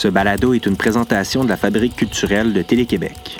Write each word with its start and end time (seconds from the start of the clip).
Ce 0.00 0.08
balado 0.08 0.54
est 0.54 0.64
une 0.64 0.78
présentation 0.78 1.44
de 1.44 1.50
la 1.50 1.58
Fabrique 1.58 1.94
culturelle 1.94 2.54
de 2.54 2.62
Télé-Québec. 2.62 3.38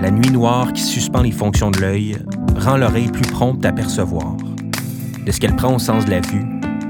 La 0.00 0.10
nuit 0.10 0.30
noire 0.30 0.72
qui 0.72 0.80
suspend 0.80 1.20
les 1.20 1.32
fonctions 1.32 1.70
de 1.70 1.80
l'œil 1.80 2.16
rend 2.56 2.78
l'oreille 2.78 3.08
plus 3.08 3.30
prompte 3.30 3.66
à 3.66 3.72
percevoir. 3.72 4.38
De 5.26 5.30
ce 5.30 5.38
qu'elle 5.38 5.54
prend 5.54 5.74
au 5.74 5.78
sens 5.78 6.06
de 6.06 6.12
la 6.12 6.20
vue, 6.20 6.46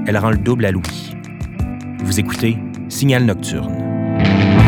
elle 0.07 0.17
rend 0.17 0.31
le 0.31 0.37
double 0.37 0.63
à 0.63 0.71
l'ouïe. 0.71 1.17
Vous 2.05 2.17
écoutez 2.17 2.57
Signal 2.87 3.25
Nocturne. 3.25 4.64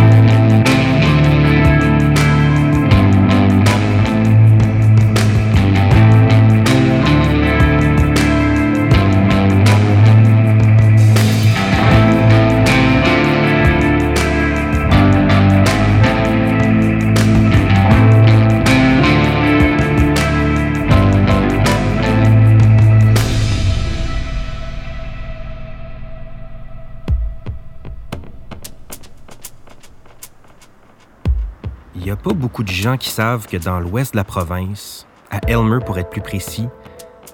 Qui 32.96 33.10
savent 33.10 33.48
que 33.48 33.58
dans 33.58 33.82
l'ouest 33.82 34.14
de 34.14 34.18
la 34.18 34.24
province, 34.24 35.06
à 35.30 35.40
Elmer 35.50 35.80
pour 35.86 35.98
être 35.98 36.10
plus 36.10 36.22
précis, 36.22 36.70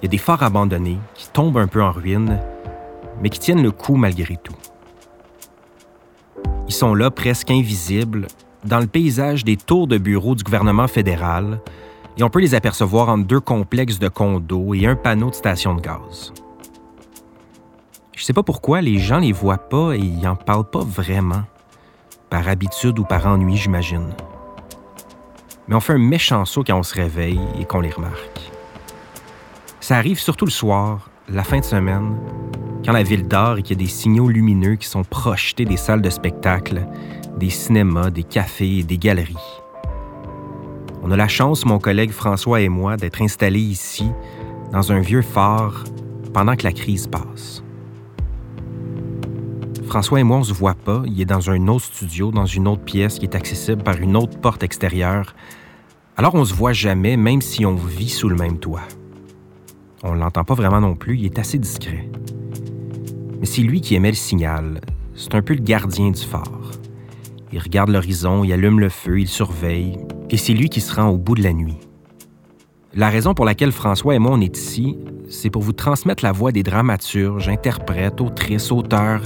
il 0.00 0.04
y 0.04 0.06
a 0.06 0.08
des 0.08 0.18
forts 0.18 0.42
abandonnés 0.42 0.98
qui 1.14 1.28
tombent 1.28 1.58
un 1.58 1.68
peu 1.68 1.82
en 1.82 1.92
ruine, 1.92 2.40
mais 3.22 3.30
qui 3.30 3.38
tiennent 3.38 3.62
le 3.62 3.70
coup 3.70 3.94
malgré 3.94 4.36
tout. 4.36 4.56
Ils 6.66 6.74
sont 6.74 6.94
là 6.94 7.10
presque 7.10 7.50
invisibles 7.50 8.26
dans 8.64 8.80
le 8.80 8.86
paysage 8.86 9.44
des 9.44 9.56
tours 9.56 9.86
de 9.86 9.98
bureaux 9.98 10.34
du 10.34 10.42
gouvernement 10.42 10.88
fédéral 10.88 11.60
et 12.16 12.24
on 12.24 12.30
peut 12.30 12.40
les 12.40 12.54
apercevoir 12.54 13.08
entre 13.08 13.26
deux 13.26 13.40
complexes 13.40 13.98
de 13.98 14.08
condos 14.08 14.74
et 14.74 14.86
un 14.86 14.96
panneau 14.96 15.30
de 15.30 15.34
station 15.34 15.74
de 15.74 15.80
gaz. 15.80 16.32
Je 18.16 18.24
sais 18.24 18.32
pas 18.32 18.42
pourquoi 18.42 18.80
les 18.80 18.98
gens 18.98 19.18
les 19.18 19.32
voient 19.32 19.58
pas 19.58 19.94
et 19.94 19.98
ils 19.98 20.26
en 20.26 20.36
parlent 20.36 20.68
pas 20.68 20.84
vraiment. 20.84 21.42
Par 22.30 22.48
habitude 22.48 22.98
ou 22.98 23.04
par 23.04 23.26
ennui, 23.26 23.56
j'imagine 23.56 24.08
mais 25.68 25.74
on 25.74 25.80
fait 25.80 25.94
un 25.94 25.98
méchant 25.98 26.44
saut 26.44 26.64
quand 26.64 26.78
on 26.78 26.82
se 26.82 26.94
réveille 26.94 27.40
et 27.60 27.64
qu'on 27.64 27.80
les 27.80 27.90
remarque. 27.90 28.50
Ça 29.80 29.96
arrive 29.96 30.18
surtout 30.18 30.44
le 30.44 30.50
soir, 30.50 31.10
la 31.28 31.44
fin 31.44 31.60
de 31.60 31.64
semaine, 31.64 32.16
quand 32.84 32.92
la 32.92 33.02
ville 33.02 33.26
dort 33.26 33.58
et 33.58 33.62
qu'il 33.62 33.78
y 33.78 33.82
a 33.82 33.84
des 33.84 33.90
signaux 33.90 34.28
lumineux 34.28 34.76
qui 34.76 34.86
sont 34.86 35.04
projetés 35.04 35.64
des 35.64 35.76
salles 35.76 36.02
de 36.02 36.10
spectacle, 36.10 36.86
des 37.38 37.50
cinémas, 37.50 38.10
des 38.10 38.22
cafés 38.22 38.78
et 38.78 38.82
des 38.82 38.98
galeries. 38.98 39.36
On 41.02 41.10
a 41.10 41.16
la 41.16 41.28
chance, 41.28 41.66
mon 41.66 41.78
collègue 41.78 42.12
François 42.12 42.60
et 42.60 42.68
moi, 42.68 42.96
d'être 42.96 43.20
installés 43.20 43.60
ici, 43.60 44.06
dans 44.72 44.92
un 44.92 45.00
vieux 45.00 45.22
phare, 45.22 45.84
pendant 46.32 46.56
que 46.56 46.64
la 46.64 46.72
crise 46.72 47.06
passe. 47.06 47.62
François 49.86 50.20
et 50.20 50.22
moi, 50.22 50.38
on 50.38 50.42
se 50.42 50.52
voit 50.52 50.74
pas. 50.74 51.02
Il 51.06 51.20
est 51.20 51.26
dans 51.26 51.50
un 51.50 51.68
autre 51.68 51.84
studio, 51.84 52.30
dans 52.30 52.46
une 52.46 52.66
autre 52.66 52.82
pièce 52.82 53.18
qui 53.18 53.26
est 53.26 53.34
accessible 53.34 53.82
par 53.82 54.00
une 54.00 54.16
autre 54.16 54.38
porte 54.38 54.62
extérieure. 54.62 55.34
Alors 56.16 56.34
on 56.34 56.44
se 56.44 56.54
voit 56.54 56.72
jamais, 56.72 57.16
même 57.16 57.42
si 57.42 57.66
on 57.66 57.74
vit 57.74 58.08
sous 58.08 58.28
le 58.28 58.36
même 58.36 58.58
toit. 58.58 58.82
On 60.02 60.14
l'entend 60.14 60.44
pas 60.44 60.54
vraiment 60.54 60.80
non 60.80 60.94
plus, 60.94 61.18
il 61.18 61.24
est 61.24 61.38
assez 61.38 61.58
discret. 61.58 62.08
Mais 63.40 63.46
c'est 63.46 63.62
lui 63.62 63.80
qui 63.80 63.94
émet 63.94 64.10
le 64.10 64.16
signal. 64.16 64.80
C'est 65.14 65.34
un 65.34 65.42
peu 65.42 65.54
le 65.54 65.62
gardien 65.62 66.10
du 66.10 66.22
phare. 66.22 66.70
Il 67.52 67.58
regarde 67.58 67.90
l'horizon, 67.90 68.44
il 68.44 68.52
allume 68.52 68.80
le 68.80 68.88
feu, 68.88 69.20
il 69.20 69.28
surveille, 69.28 69.98
et 70.30 70.36
c'est 70.36 70.54
lui 70.54 70.68
qui 70.68 70.80
se 70.80 70.94
rend 70.94 71.08
au 71.08 71.18
bout 71.18 71.34
de 71.34 71.42
la 71.42 71.52
nuit. 71.52 71.78
La 72.94 73.10
raison 73.10 73.34
pour 73.34 73.44
laquelle 73.44 73.72
François 73.72 74.14
et 74.14 74.18
moi 74.18 74.32
on 74.32 74.40
est 74.40 74.56
ici, 74.56 74.96
c'est 75.28 75.50
pour 75.50 75.62
vous 75.62 75.72
transmettre 75.72 76.24
la 76.24 76.32
voix 76.32 76.52
des 76.52 76.62
dramaturges, 76.62 77.48
interprètes, 77.48 78.20
autrices, 78.20 78.70
auteurs 78.70 79.22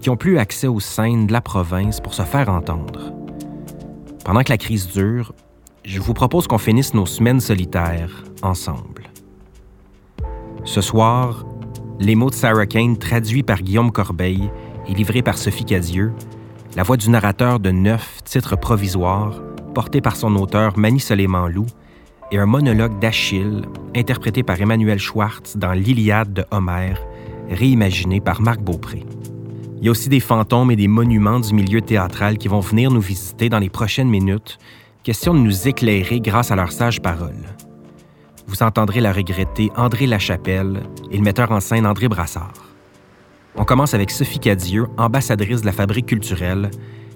qui 0.00 0.10
ont 0.10 0.16
plus 0.16 0.38
accès 0.38 0.66
aux 0.66 0.80
scènes 0.80 1.26
de 1.26 1.32
la 1.32 1.40
province 1.40 2.00
pour 2.00 2.14
se 2.14 2.22
faire 2.22 2.48
entendre. 2.48 3.12
Pendant 4.24 4.42
que 4.42 4.50
la 4.50 4.58
crise 4.58 4.88
dure, 4.88 5.32
je 5.84 6.00
vous 6.00 6.14
propose 6.14 6.46
qu'on 6.46 6.58
finisse 6.58 6.94
nos 6.94 7.06
semaines 7.06 7.40
solitaires 7.40 8.24
ensemble. 8.42 9.10
Ce 10.64 10.80
soir, 10.80 11.46
les 11.98 12.14
mots 12.14 12.30
de 12.30 12.34
Sarah 12.34 12.66
Kane 12.66 12.96
traduits 12.96 13.42
par 13.42 13.62
Guillaume 13.62 13.92
Corbeil 13.92 14.50
et 14.88 14.94
livrés 14.94 15.22
par 15.22 15.38
Sophie 15.38 15.64
Cadieux, 15.64 16.12
la 16.76 16.82
voix 16.82 16.96
du 16.96 17.10
narrateur 17.10 17.60
de 17.60 17.70
neuf 17.70 18.22
titres 18.24 18.56
provisoires, 18.56 19.42
porté 19.74 20.00
par 20.00 20.16
son 20.16 20.34
auteur 20.36 20.78
Mani 20.78 21.00
Soleiman 21.00 21.48
Lou, 21.48 21.66
et 22.32 22.38
un 22.38 22.46
monologue 22.46 22.98
d'Achille, 23.00 23.62
interprété 23.96 24.42
par 24.42 24.60
Emmanuel 24.60 24.98
Schwartz 24.98 25.56
dans 25.56 25.72
L'Iliade 25.72 26.32
de 26.32 26.44
Homère, 26.50 27.00
réimaginé 27.50 28.20
par 28.20 28.40
Marc 28.40 28.60
Beaupré. 28.60 29.04
Il 29.80 29.86
y 29.86 29.88
a 29.88 29.92
aussi 29.92 30.10
des 30.10 30.20
fantômes 30.20 30.70
et 30.70 30.76
des 30.76 30.88
monuments 30.88 31.40
du 31.40 31.54
milieu 31.54 31.80
théâtral 31.80 32.36
qui 32.36 32.48
vont 32.48 32.60
venir 32.60 32.90
nous 32.90 33.00
visiter 33.00 33.48
dans 33.48 33.58
les 33.58 33.70
prochaines 33.70 34.10
minutes, 34.10 34.58
question 35.02 35.32
de 35.32 35.38
nous 35.38 35.68
éclairer 35.68 36.20
grâce 36.20 36.50
à 36.50 36.56
leurs 36.56 36.72
sages 36.72 37.00
paroles. 37.00 37.46
Vous 38.46 38.62
entendrez 38.62 39.00
la 39.00 39.10
regretter 39.10 39.70
André 39.76 40.06
Lachapelle 40.06 40.82
et 41.10 41.16
le 41.16 41.22
metteur 41.22 41.50
en 41.50 41.60
scène 41.60 41.86
André 41.86 42.08
Brassard. 42.08 42.52
On 43.56 43.64
commence 43.64 43.94
avec 43.94 44.10
Sophie 44.10 44.38
Cadieux, 44.38 44.86
ambassadrice 44.98 45.62
de 45.62 45.66
la 45.66 45.72
Fabrique 45.72 46.06
culturelle, 46.06 46.70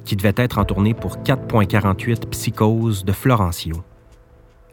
qui 0.06 0.16
devait 0.16 0.32
être 0.36 0.56
en 0.58 0.64
tournée 0.64 0.94
pour 0.94 1.18
4.48 1.18 2.30
Psychose 2.30 3.04
de 3.04 3.12
Florencio. 3.12 3.74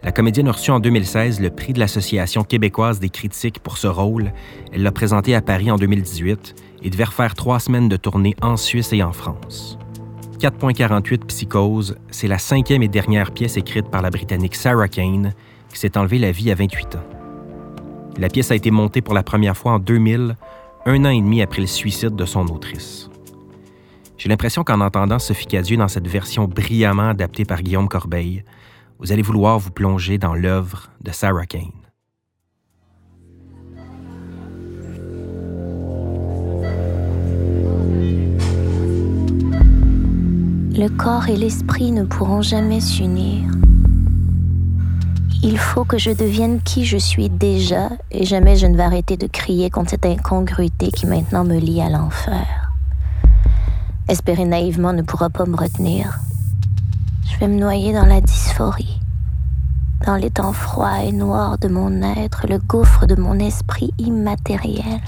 La 0.01 0.13
comédienne 0.13 0.47
a 0.47 0.53
reçu 0.53 0.71
en 0.71 0.79
2016 0.79 1.41
le 1.41 1.49
prix 1.49 1.73
de 1.73 1.79
l'Association 1.79 2.43
québécoise 2.43 2.99
des 2.99 3.09
critiques 3.09 3.59
pour 3.59 3.77
ce 3.77 3.87
rôle. 3.87 4.31
Elle 4.71 4.81
l'a 4.81 4.91
présenté 4.91 5.35
à 5.35 5.41
Paris 5.41 5.69
en 5.69 5.75
2018 5.75 6.55
et 6.81 6.89
devait 6.89 7.05
refaire 7.05 7.35
trois 7.35 7.59
semaines 7.59 7.89
de 7.89 7.97
tournée 7.97 8.35
en 8.41 8.57
Suisse 8.57 8.93
et 8.93 9.03
en 9.03 9.11
France. 9.11 9.77
4.48 10.39 11.25
Psychose, 11.25 11.95
c'est 12.09 12.27
la 12.27 12.39
cinquième 12.39 12.81
et 12.81 12.87
dernière 12.87 13.31
pièce 13.31 13.57
écrite 13.57 13.89
par 13.89 14.01
la 14.01 14.09
Britannique 14.09 14.55
Sarah 14.55 14.87
Kane, 14.87 15.33
qui 15.69 15.79
s'est 15.79 15.97
enlevée 15.97 16.17
la 16.17 16.31
vie 16.31 16.51
à 16.51 16.55
28 16.55 16.95
ans. 16.95 17.03
La 18.17 18.27
pièce 18.27 18.51
a 18.51 18.55
été 18.55 18.71
montée 18.71 19.01
pour 19.01 19.13
la 19.13 19.23
première 19.23 19.55
fois 19.55 19.73
en 19.73 19.79
2000, 19.79 20.35
un 20.85 21.05
an 21.05 21.09
et 21.09 21.21
demi 21.21 21.41
après 21.41 21.61
le 21.61 21.67
suicide 21.67 22.15
de 22.15 22.25
son 22.25 22.47
autrice. 22.47 23.09
J'ai 24.17 24.29
l'impression 24.29 24.63
qu'en 24.63 24.81
entendant 24.81 25.19
Sophie 25.19 25.47
Cadieux 25.47 25.77
dans 25.77 25.87
cette 25.87 26.07
version 26.07 26.45
brillamment 26.45 27.09
adaptée 27.09 27.45
par 27.45 27.61
Guillaume 27.61 27.87
Corbeil, 27.87 28.43
vous 28.99 29.11
allez 29.11 29.23
vouloir 29.23 29.57
vous 29.57 29.71
plonger 29.71 30.17
dans 30.17 30.35
l'œuvre 30.35 30.91
de 31.01 31.11
Sarah 31.11 31.45
Kane. 31.45 31.80
Le 40.73 40.87
corps 40.87 41.27
et 41.27 41.35
l'esprit 41.35 41.91
ne 41.91 42.05
pourront 42.05 42.41
jamais 42.41 42.79
s'unir. 42.79 43.51
Il 45.43 45.57
faut 45.57 45.83
que 45.83 45.97
je 45.97 46.11
devienne 46.11 46.61
qui 46.61 46.85
je 46.85 46.95
suis 46.95 47.29
déjà 47.29 47.89
et 48.09 48.23
jamais 48.23 48.55
je 48.55 48.67
ne 48.67 48.77
vais 48.77 48.83
arrêter 48.83 49.17
de 49.17 49.27
crier 49.27 49.69
contre 49.69 49.89
cette 49.89 50.05
incongruité 50.05 50.89
qui 50.89 51.07
maintenant 51.07 51.43
me 51.43 51.57
lie 51.57 51.81
à 51.81 51.89
l'enfer. 51.89 52.71
Espérer 54.07 54.45
naïvement 54.45 54.93
ne 54.93 55.01
pourra 55.01 55.29
pas 55.29 55.45
me 55.45 55.57
retenir. 55.57 56.19
Je 57.25 57.37
vais 57.37 57.49
me 57.49 57.59
noyer 57.59 57.91
dans 57.91 58.05
la 58.05 58.21
dysphorie, 58.21 59.01
dans 60.05 60.15
les 60.15 60.31
temps 60.31 60.53
froids 60.53 61.03
et 61.03 61.11
noirs 61.11 61.57
de 61.57 61.67
mon 61.67 62.01
être, 62.01 62.47
le 62.47 62.59
gouffre 62.59 63.07
de 63.07 63.15
mon 63.15 63.37
esprit 63.39 63.91
immatériel. 63.97 65.01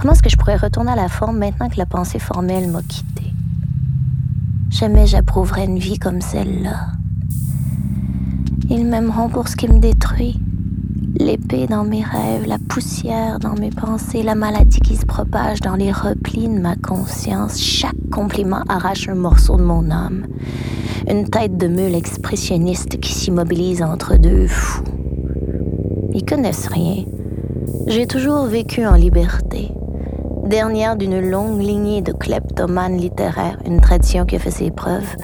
Comment 0.00 0.12
est-ce 0.12 0.22
que 0.22 0.30
je 0.30 0.36
pourrais 0.36 0.54
retourner 0.54 0.92
à 0.92 0.96
la 0.96 1.08
forme 1.08 1.38
maintenant 1.38 1.68
que 1.68 1.76
la 1.76 1.84
pensée 1.84 2.20
formelle 2.20 2.70
m'a 2.70 2.82
quitté? 2.82 3.24
Jamais 4.70 5.08
j'approuverai 5.08 5.64
une 5.64 5.80
vie 5.80 5.98
comme 5.98 6.20
celle-là. 6.20 6.92
Ils 8.70 8.86
m'aimeront 8.86 9.28
pour 9.28 9.48
ce 9.48 9.56
qui 9.56 9.66
me 9.66 9.80
détruit. 9.80 10.38
L'épée 11.18 11.66
dans 11.66 11.82
mes 11.82 12.04
rêves, 12.04 12.46
la 12.46 12.58
poussière 12.58 13.40
dans 13.40 13.54
mes 13.54 13.70
pensées, 13.70 14.22
la 14.22 14.36
maladie 14.36 14.78
qui 14.78 14.94
se 14.94 15.04
propage 15.04 15.60
dans 15.62 15.74
les 15.74 15.90
replis 15.90 16.46
de 16.46 16.60
ma 16.60 16.76
conscience. 16.76 17.58
Chaque 17.58 18.08
compliment 18.12 18.62
arrache 18.68 19.08
un 19.08 19.16
morceau 19.16 19.56
de 19.56 19.64
mon 19.64 19.90
âme. 19.90 20.28
Une 21.10 21.28
tête 21.28 21.56
de 21.56 21.66
meule 21.66 21.96
expressionniste 21.96 23.00
qui 23.00 23.12
s'immobilise 23.12 23.82
entre 23.82 24.16
deux 24.16 24.46
fous. 24.46 24.84
Ils 26.14 26.24
connaissent 26.24 26.68
rien. 26.68 27.04
J'ai 27.88 28.06
toujours 28.06 28.44
vécu 28.44 28.86
en 28.86 28.94
liberté 28.94 29.72
dernière 30.48 30.96
d'une 30.96 31.20
longue 31.20 31.60
lignée 31.60 32.00
de 32.00 32.12
kleptomanes 32.12 32.96
littéraires, 32.96 33.58
une 33.66 33.80
tradition 33.80 34.24
qui 34.24 34.36
a 34.36 34.38
fait 34.38 34.50
ses 34.50 34.70
preuves. 34.70 35.14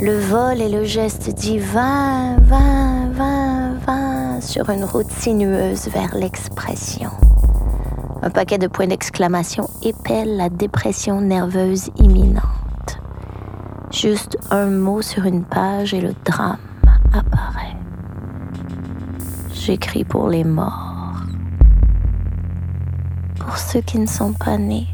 Le 0.00 0.18
vol 0.18 0.60
et 0.60 0.68
le 0.68 0.84
geste 0.84 1.32
20, 1.42 2.36
20, 2.42 3.10
20, 3.12 3.74
20 3.86 4.40
sur 4.42 4.68
une 4.68 4.84
route 4.84 5.10
sinueuse 5.10 5.88
vers 5.88 6.14
l'expression. 6.14 7.08
Un 8.22 8.28
paquet 8.28 8.58
de 8.58 8.66
points 8.66 8.88
d'exclamation 8.88 9.68
épelle 9.82 10.36
la 10.36 10.50
dépression 10.50 11.22
nerveuse 11.22 11.90
imminente. 11.96 13.00
Juste 13.90 14.36
un 14.50 14.66
mot 14.66 15.00
sur 15.00 15.24
une 15.24 15.44
page 15.44 15.94
et 15.94 16.00
le 16.00 16.14
drame 16.24 16.58
apparaît. 17.14 17.76
J'écris 19.54 20.04
pour 20.04 20.28
les 20.28 20.44
morts. 20.44 20.95
Pour 23.46 23.58
ceux 23.58 23.80
qui 23.80 24.00
ne 24.00 24.06
sont 24.06 24.32
pas 24.32 24.58
nés. 24.58 24.88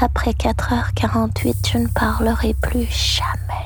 Après 0.00 0.32
4h48, 0.32 1.70
je 1.72 1.78
ne 1.78 1.86
parlerai 1.86 2.54
plus 2.60 2.86
jamais. 2.90 3.64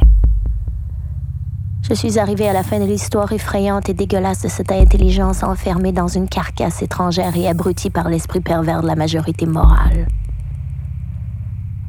Je 1.89 1.95
suis 1.95 2.19
arrivée 2.19 2.47
à 2.47 2.53
la 2.53 2.63
fin 2.63 2.81
de 2.81 2.85
l'histoire 2.85 3.33
effrayante 3.33 3.89
et 3.89 3.95
dégueulasse 3.95 4.43
de 4.43 4.49
cette 4.49 4.71
intelligence 4.71 5.43
enfermée 5.43 5.93
dans 5.93 6.07
une 6.07 6.29
carcasse 6.29 6.83
étrangère 6.83 7.35
et 7.35 7.49
abrutie 7.49 7.89
par 7.89 8.11
l'esprit 8.11 8.41
pervers 8.41 8.83
de 8.83 8.87
la 8.87 8.95
majorité 8.95 9.47
morale. 9.47 10.07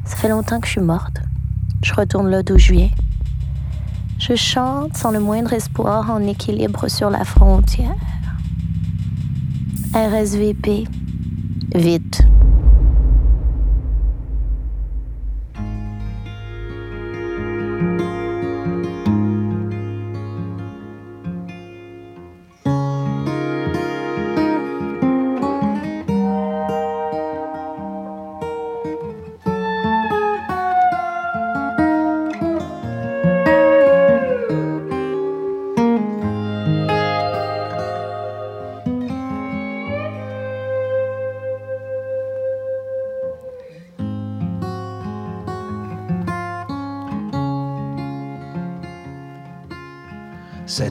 Ça 0.06 0.16
fait 0.16 0.30
longtemps 0.30 0.58
que 0.58 0.66
je 0.66 0.72
suis 0.72 0.80
morte. 0.80 1.20
Je 1.82 1.92
retourne 1.92 2.42
d'où 2.42 2.56
je 2.56 2.72
viens. 2.72 2.90
Je 4.18 4.34
chante 4.36 4.96
sans 4.96 5.10
le 5.10 5.20
moindre 5.20 5.52
espoir 5.52 6.10
en 6.10 6.22
équilibre 6.22 6.88
sur 6.88 7.10
la 7.10 7.24
frontière. 7.24 7.94
RSVP. 9.92 10.86
Vite. 11.74 12.39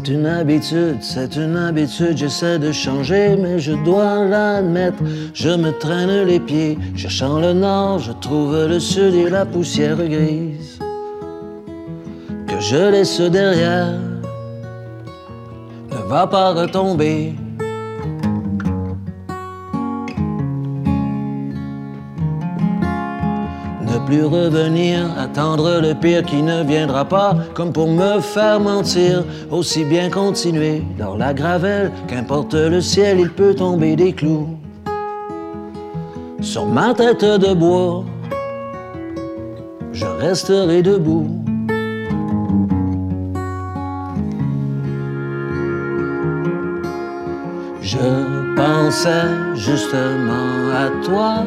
Une 0.10 0.26
habitude, 0.26 0.98
c'est 1.02 1.36
une 1.36 1.56
habitude, 1.56 2.18
j'essaie 2.18 2.60
de 2.60 2.72
changer, 2.72 3.38
mais 3.38 3.60
je 3.60 3.74
dois 3.86 4.26
l'admettre. 4.26 4.98
Je 5.34 5.50
me 5.50 5.72
traîne 5.72 6.26
les 6.26 6.40
pieds, 6.40 6.78
cherchant 6.96 7.40
le 7.40 7.54
nord, 7.54 8.00
je 8.00 8.12
trouve 8.12 8.68
le 8.68 8.80
sud 8.80 9.14
et 9.14 9.30
la 9.30 9.46
poussière 9.46 9.98
grise 9.98 10.80
que 12.48 12.60
je 12.60 12.92
laisse 12.92 13.22
derrière 13.22 13.94
ne 15.92 16.10
va 16.10 16.26
pas 16.28 16.54
retomber. 16.54 17.36
Revenir, 24.18 25.08
attendre 25.18 25.80
le 25.82 25.94
pire 25.94 26.24
qui 26.24 26.42
ne 26.42 26.64
viendra 26.64 27.06
pas, 27.06 27.36
comme 27.54 27.72
pour 27.72 27.88
me 27.88 28.20
faire 28.20 28.60
mentir, 28.60 29.24
aussi 29.52 29.84
bien 29.86 30.10
continuer 30.10 30.84
dans 30.98 31.16
la 31.16 31.34
gravelle, 31.34 31.92
qu'importe 32.08 32.54
le 32.54 32.82
ciel, 32.82 33.20
il 33.20 33.30
peut 33.30 33.54
tomber 33.54 33.96
des 33.96 34.14
clous. 34.14 34.50
Sur 36.42 36.66
ma 36.66 36.94
tête 36.94 37.24
de 37.24 37.54
bois, 37.54 38.06
je 39.92 40.06
resterai 40.06 40.82
debout. 40.82 41.28
Je 47.82 48.56
pensais 48.56 49.56
justement 49.56 50.70
à 50.74 51.06
toi. 51.06 51.44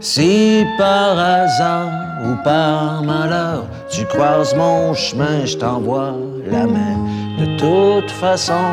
Si 0.00 0.64
par 0.76 1.18
hasard 1.18 1.88
ou 2.24 2.36
par 2.44 3.02
malheur 3.02 3.64
tu 3.88 4.04
croises 4.04 4.54
mon 4.54 4.92
chemin, 4.94 5.44
je 5.44 5.56
t'envoie 5.56 6.14
la 6.46 6.66
main. 6.66 6.96
De 7.38 7.56
toute 7.56 8.10
façon, 8.10 8.64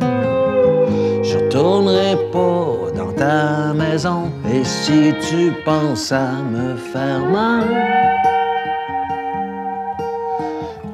je 0.00 1.38
retournerai 1.38 2.16
pas 2.32 2.92
dans 2.96 3.12
ta 3.12 3.72
maison. 3.72 4.30
Et 4.52 4.64
si 4.64 5.14
tu 5.28 5.52
penses 5.64 6.12
à 6.12 6.32
me 6.50 6.76
faire 6.76 7.20
mal, 7.20 7.64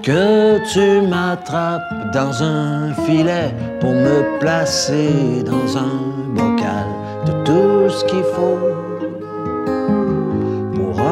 que 0.02 0.58
tu 0.72 1.06
m'attrapes 1.06 2.12
dans 2.14 2.42
un 2.42 2.94
filet 3.06 3.54
pour 3.80 3.92
me 3.92 4.38
placer 4.38 5.42
dans 5.44 5.76
un 5.76 6.34
bocal 6.34 6.86
de 7.26 7.32
tout 7.44 7.90
ce 7.90 8.04
qu'il 8.04 8.24
faut 8.34 8.87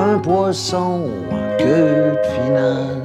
un 0.06 0.18
poisson 0.20 1.10
en 1.30 1.56
queue 1.58 2.16
finale. 2.34 3.02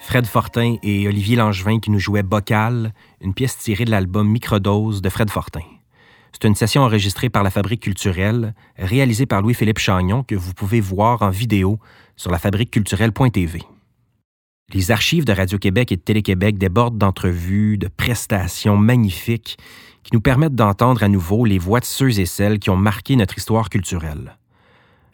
Fred 0.00 0.26
Fortin 0.26 0.76
et 0.82 1.06
Olivier 1.06 1.36
Langevin 1.36 1.78
qui 1.78 1.90
nous 1.90 1.98
jouaient 1.98 2.22
Bocal, 2.22 2.94
une 3.20 3.34
pièce 3.34 3.58
tirée 3.58 3.84
de 3.84 3.90
l'album 3.90 4.26
Microdose 4.26 5.02
de 5.02 5.10
Fred 5.10 5.28
Fortin. 5.30 5.60
C'est 6.32 6.48
une 6.48 6.54
session 6.54 6.82
enregistrée 6.82 7.28
par 7.28 7.42
la 7.42 7.50
Fabrique 7.50 7.82
culturelle, 7.82 8.54
réalisée 8.78 9.26
par 9.26 9.42
Louis-Philippe 9.42 9.78
Chagnon, 9.78 10.22
que 10.22 10.34
vous 10.34 10.54
pouvez 10.54 10.80
voir 10.80 11.20
en 11.20 11.30
vidéo 11.30 11.78
sur 12.16 12.30
lafabriqueculturelle.tv. 12.30 13.60
Les 14.74 14.90
archives 14.90 15.24
de 15.24 15.32
Radio-Québec 15.32 15.92
et 15.92 15.96
de 15.96 16.02
Télé-Québec 16.02 16.58
débordent 16.58 16.98
d'entrevues, 16.98 17.78
de 17.78 17.88
prestations 17.88 18.76
magnifiques 18.76 19.56
qui 20.02 20.10
nous 20.12 20.20
permettent 20.20 20.54
d'entendre 20.54 21.02
à 21.02 21.08
nouveau 21.08 21.46
les 21.46 21.56
voix 21.56 21.80
de 21.80 21.86
ceux 21.86 22.20
et 22.20 22.26
celles 22.26 22.58
qui 22.58 22.68
ont 22.68 22.76
marqué 22.76 23.16
notre 23.16 23.38
histoire 23.38 23.70
culturelle. 23.70 24.36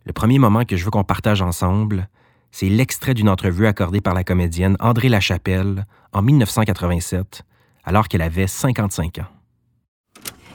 Le 0.06 0.12
premier 0.12 0.40
moment 0.40 0.64
que 0.64 0.76
je 0.76 0.84
veux 0.84 0.90
qu'on 0.90 1.04
partage 1.04 1.40
ensemble, 1.40 2.08
c'est 2.50 2.68
l'extrait 2.68 3.14
d'une 3.14 3.28
entrevue 3.28 3.68
accordée 3.68 4.00
par 4.00 4.12
la 4.12 4.24
comédienne 4.24 4.76
André 4.80 5.08
Lachapelle 5.08 5.86
en 6.12 6.20
1987, 6.20 7.42
alors 7.84 8.08
qu'elle 8.08 8.22
avait 8.22 8.48
55 8.48 9.18
ans. 9.18 9.26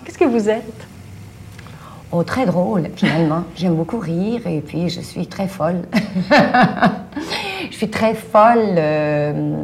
Qu'est-ce 0.04 0.18
que 0.18 0.26
vous 0.26 0.50
êtes? 0.50 0.88
Oh, 2.12 2.24
très 2.24 2.46
drôle, 2.46 2.90
finalement. 2.96 3.44
J'aime 3.56 3.76
beaucoup 3.76 4.00
rire 4.00 4.48
et 4.48 4.62
puis 4.62 4.90
je 4.90 5.00
suis 5.02 5.28
très 5.28 5.48
folle. 5.48 5.84
je 7.70 7.76
suis 7.76 7.90
très 7.90 8.16
folle. 8.16 8.76
Euh, 8.78 9.64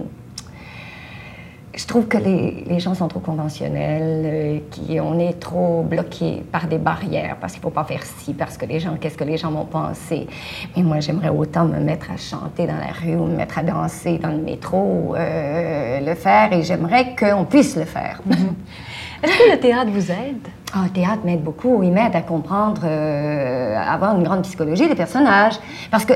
je 1.75 1.85
trouve 1.87 2.07
que 2.07 2.17
les, 2.17 2.63
les, 2.67 2.79
gens 2.79 2.93
sont 2.93 3.07
trop 3.07 3.19
conventionnels, 3.19 4.23
euh, 4.25 4.59
qu'on 4.87 5.19
est 5.19 5.39
trop 5.39 5.83
bloqué 5.83 6.43
par 6.51 6.67
des 6.67 6.77
barrières, 6.77 7.35
parce 7.41 7.53
qu'il 7.53 7.59
ne 7.59 7.63
faut 7.63 7.71
pas 7.71 7.83
faire 7.83 8.03
ci, 8.03 8.33
parce 8.33 8.57
que 8.57 8.65
les 8.65 8.79
gens, 8.79 8.95
qu'est-ce 8.99 9.17
que 9.17 9.23
les 9.23 9.37
gens 9.37 9.51
vont 9.51 9.65
penser? 9.65 10.27
Mais 10.75 10.83
moi, 10.83 10.99
j'aimerais 10.99 11.29
autant 11.29 11.65
me 11.65 11.79
mettre 11.79 12.11
à 12.11 12.17
chanter 12.17 12.65
dans 12.65 12.77
la 12.77 12.93
rue 12.93 13.15
ou 13.15 13.25
me 13.25 13.35
mettre 13.35 13.57
à 13.57 13.63
danser 13.63 14.19
dans 14.19 14.29
le 14.29 14.37
métro, 14.37 15.15
euh, 15.17 15.99
le 15.99 16.15
faire, 16.15 16.53
et 16.53 16.63
j'aimerais 16.63 17.15
qu'on 17.15 17.43
puisse 17.43 17.75
le 17.75 17.85
faire. 17.85 18.21
Est-ce 19.25 19.37
que 19.39 19.51
le 19.51 19.59
théâtre 19.59 19.89
vous 19.91 20.11
aide? 20.11 20.47
Ah, 20.71 20.83
le 20.83 20.89
théâtre 20.89 21.21
m'aide 21.25 21.43
beaucoup. 21.43 21.81
Il 21.81 21.91
m'aide 21.91 22.15
à 22.15 22.21
comprendre, 22.21 22.81
euh, 22.83 23.75
à 23.75 23.93
avoir 23.93 24.15
une 24.15 24.23
grande 24.23 24.43
psychologie 24.43 24.87
des 24.87 24.95
personnages. 24.95 25.55
Parce 25.89 26.05
que 26.05 26.13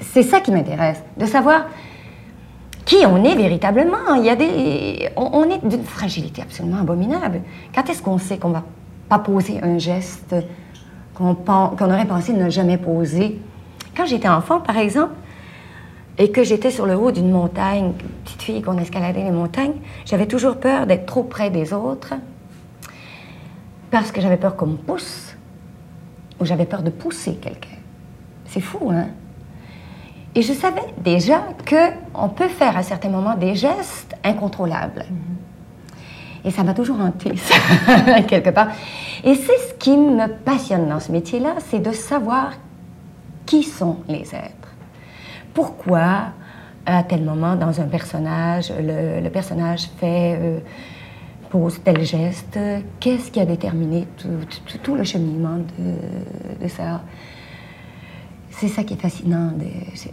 c'est 0.00 0.22
ça 0.22 0.40
qui 0.40 0.50
m'intéresse, 0.50 1.02
de 1.16 1.24
savoir 1.24 1.66
qui 2.84 3.06
on 3.06 3.24
est 3.24 3.34
véritablement. 3.34 4.14
Il 4.16 4.24
y 4.24 4.28
a 4.28 4.36
des, 4.36 5.08
on, 5.16 5.44
est 5.44 5.64
d'une 5.66 5.84
fragilité 5.84 6.42
absolument 6.42 6.80
abominable. 6.80 7.40
Quand 7.74 7.88
est-ce 7.88 8.02
qu'on 8.02 8.18
sait 8.18 8.36
qu'on 8.36 8.50
va 8.50 8.64
pas 9.08 9.18
poser 9.18 9.60
un 9.62 9.78
geste 9.78 10.34
qu'on 11.14 11.36
aurait 11.80 12.06
pensé 12.06 12.34
ne 12.34 12.50
jamais 12.50 12.76
poser? 12.76 13.40
Quand 13.96 14.04
j'étais 14.04 14.28
enfant, 14.28 14.60
par 14.60 14.76
exemple, 14.76 15.14
et 16.18 16.30
que 16.30 16.44
j'étais 16.44 16.70
sur 16.70 16.84
le 16.84 16.96
haut 16.96 17.12
d'une 17.12 17.30
montagne, 17.30 17.92
petite 18.24 18.42
fille 18.42 18.62
qu'on 18.62 18.76
escaladait 18.76 19.24
les 19.24 19.30
montagnes, 19.30 19.74
j'avais 20.04 20.26
toujours 20.26 20.56
peur 20.56 20.86
d'être 20.86 21.06
trop 21.06 21.22
près 21.22 21.48
des 21.50 21.72
autres 21.72 22.14
parce 23.92 24.10
que 24.10 24.20
j'avais 24.20 24.38
peur 24.38 24.56
qu'on 24.56 24.66
me 24.66 24.76
pousse 24.76 25.36
ou 26.40 26.44
j'avais 26.44 26.64
peur 26.64 26.82
de 26.82 26.90
pousser 26.90 27.34
quelqu'un. 27.34 27.76
C'est 28.46 28.60
fou, 28.60 28.90
hein? 28.90 29.08
Et 30.34 30.40
je 30.40 30.54
savais 30.54 30.82
déjà 30.98 31.42
qu'on 31.68 32.30
peut 32.30 32.48
faire 32.48 32.76
à 32.76 32.82
certains 32.82 33.10
moments 33.10 33.36
des 33.36 33.54
gestes 33.54 34.16
incontrôlables. 34.24 35.04
Et 36.42 36.50
ça 36.50 36.64
m'a 36.64 36.72
toujours 36.72 36.98
hanté, 37.00 37.34
quelque 38.28 38.48
part. 38.48 38.68
Et 39.22 39.34
c'est 39.34 39.58
ce 39.58 39.74
qui 39.74 39.96
me 39.96 40.26
passionne 40.26 40.88
dans 40.88 40.98
ce 40.98 41.12
métier-là, 41.12 41.56
c'est 41.68 41.78
de 41.78 41.92
savoir 41.92 42.54
qui 43.44 43.62
sont 43.62 43.98
les 44.08 44.34
êtres. 44.34 44.74
Pourquoi, 45.52 46.32
à 46.86 47.02
tel 47.02 47.22
moment, 47.22 47.56
dans 47.56 47.78
un 47.80 47.86
personnage, 47.86 48.72
le, 48.80 49.28
personnage 49.28 49.90
fait, 49.98 50.38
euh, 50.40 50.58
pose 51.52 51.80
tel 51.84 52.02
geste, 52.02 52.58
qu'est-ce 52.98 53.30
qui 53.30 53.38
a 53.38 53.44
déterminé 53.44 54.06
tout, 54.82 54.94
le 54.94 55.04
cheminement 55.04 55.58
de, 55.58 56.68
ça? 56.68 57.02
C'est 58.50 58.68
ça 58.68 58.84
qui 58.84 58.94
est 58.94 59.00
fascinant. 59.00 59.52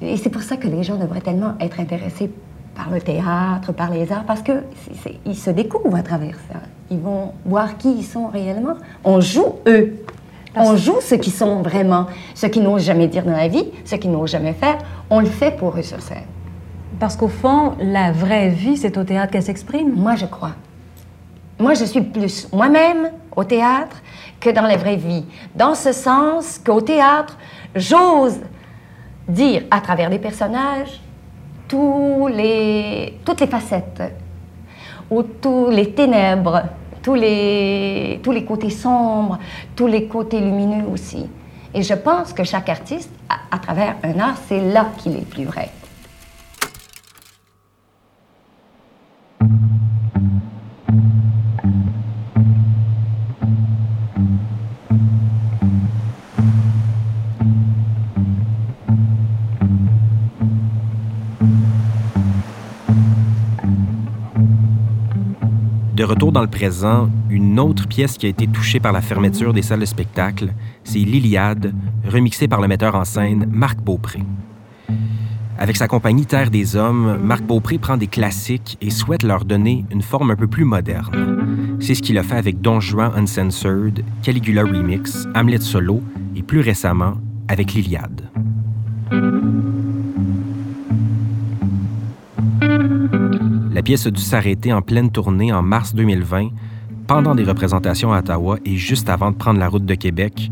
et 0.01 0.17
c'est 0.17 0.29
pour 0.29 0.41
ça 0.41 0.57
que 0.57 0.67
les 0.67 0.83
gens 0.83 0.97
devraient 0.97 1.21
tellement 1.21 1.53
être 1.61 1.79
intéressés 1.79 2.29
par 2.75 2.89
le 2.89 2.99
théâtre, 2.99 3.71
par 3.71 3.89
les 3.89 4.11
arts, 4.11 4.25
parce 4.25 4.41
qu'ils 4.41 5.35
se 5.35 5.49
découvrent 5.49 5.95
à 5.95 6.03
travers 6.03 6.35
ça. 6.51 6.59
Ils 6.91 6.99
vont 6.99 7.31
voir 7.45 7.77
qui 7.77 7.89
ils 7.99 8.03
sont 8.03 8.27
réellement. 8.27 8.75
On 9.05 9.21
joue 9.21 9.55
eux. 9.65 9.95
on 10.57 10.75
joue 10.75 10.99
ce 10.99 11.15
qu'ils 11.15 11.33
sont 11.33 11.61
vraiment, 11.61 12.07
ce 12.35 12.47
qu'ils 12.47 12.63
n'osent 12.63 12.83
jamais 12.83 13.07
dire 13.07 13.23
dans 13.23 13.31
la 13.31 13.47
vie, 13.47 13.65
ce 13.85 13.95
qu'ils 13.95 14.11
n'osent 14.11 14.31
jamais 14.31 14.53
faire. 14.53 14.77
On 15.09 15.21
le 15.21 15.25
fait 15.25 15.55
pour 15.55 15.77
eux 15.77 15.83
sur 15.83 16.01
scène. 16.01 16.27
Parce 16.99 17.15
qu'au 17.15 17.29
fond, 17.29 17.75
la 17.79 18.11
vraie 18.11 18.49
vie, 18.49 18.75
c'est 18.75 18.97
au 18.97 19.05
théâtre 19.05 19.31
qu'elle 19.31 19.43
s'exprime. 19.43 19.93
Moi, 19.95 20.15
je 20.15 20.25
crois. 20.25 20.55
Moi, 21.59 21.73
je 21.73 21.83
suis 21.83 22.01
plus 22.01 22.47
moi-même 22.53 23.11
au 23.35 23.43
théâtre 23.43 23.97
que 24.39 24.49
dans 24.49 24.61
la 24.61 24.77
vraie 24.77 24.95
vie. 24.95 25.25
Dans 25.53 25.75
ce 25.75 25.91
sens 25.91 26.57
qu'au 26.57 26.79
théâtre, 26.79 27.37
j'ose 27.75 28.39
dire 29.27 29.63
à 29.69 29.81
travers 29.81 30.09
des 30.09 30.19
personnages 30.19 31.01
toutes 31.67 32.31
les 32.33 33.47
facettes, 33.47 34.01
ou 35.11 35.21
tous 35.23 35.69
les 35.69 35.91
ténèbres, 35.93 36.63
tous 37.03 37.15
les, 37.15 38.19
tous 38.23 38.31
les 38.31 38.45
côtés 38.45 38.69
sombres, 38.69 39.37
tous 39.75 39.87
les 39.87 40.07
côtés 40.07 40.39
lumineux 40.39 40.85
aussi. 40.91 41.29
Et 41.73 41.83
je 41.83 41.93
pense 41.93 42.33
que 42.33 42.43
chaque 42.43 42.69
artiste, 42.69 43.11
à, 43.27 43.55
à 43.55 43.59
travers 43.59 43.95
un 44.03 44.17
art, 44.19 44.37
c'est 44.47 44.61
là 44.61 44.87
qu'il 44.97 45.15
est 45.15 45.29
plus 45.29 45.45
vrai. 45.45 45.69
Retour 66.09 66.31
dans 66.31 66.41
le 66.41 66.47
présent, 66.47 67.07
une 67.29 67.59
autre 67.59 67.87
pièce 67.87 68.17
qui 68.17 68.25
a 68.25 68.29
été 68.29 68.47
touchée 68.47 68.79
par 68.79 68.91
la 68.91 68.99
fermeture 68.99 69.53
des 69.53 69.61
salles 69.61 69.81
de 69.81 69.85
spectacle, 69.85 70.53
c'est 70.83 70.97
L'Iliade, 70.97 71.71
remixée 72.07 72.47
par 72.47 72.61
le 72.61 72.67
metteur 72.67 72.95
en 72.95 73.05
scène 73.05 73.47
Marc 73.51 73.79
Beaupré. 73.79 74.23
Avec 75.59 75.75
sa 75.75 75.87
compagnie 75.87 76.25
Terre 76.25 76.49
des 76.49 76.75
Hommes, 76.75 77.19
Marc 77.23 77.43
Beaupré 77.43 77.77
prend 77.77 77.95
des 77.95 78.07
classiques 78.07 78.77
et 78.81 78.89
souhaite 78.89 79.21
leur 79.21 79.45
donner 79.45 79.85
une 79.91 80.01
forme 80.01 80.31
un 80.31 80.35
peu 80.35 80.47
plus 80.47 80.65
moderne. 80.65 81.77
C'est 81.79 81.93
ce 81.93 82.01
qu'il 82.01 82.17
a 82.17 82.23
fait 82.23 82.37
avec 82.37 82.59
Don 82.59 82.79
Juan 82.79 83.11
Uncensored, 83.15 84.03
Caligula 84.23 84.63
Remix, 84.63 85.27
Hamlet 85.35 85.61
Solo 85.61 86.01
et 86.35 86.41
plus 86.41 86.61
récemment 86.61 87.17
avec 87.47 87.73
l'Iliade. 87.73 88.23
La 93.79 93.83
pièce 93.83 94.07
a 94.07 94.11
dû 94.11 94.21
s'arrêter 94.21 94.73
en 94.73 94.81
pleine 94.81 95.09
tournée 95.09 95.53
en 95.53 95.61
mars 95.61 95.95
2020, 95.95 96.49
pendant 97.07 97.33
des 97.33 97.45
représentations 97.45 98.11
à 98.11 98.19
Ottawa 98.19 98.57
et 98.65 98.75
juste 98.75 99.07
avant 99.07 99.31
de 99.31 99.37
prendre 99.37 99.57
la 99.57 99.69
route 99.69 99.85
de 99.85 99.95
Québec, 99.95 100.51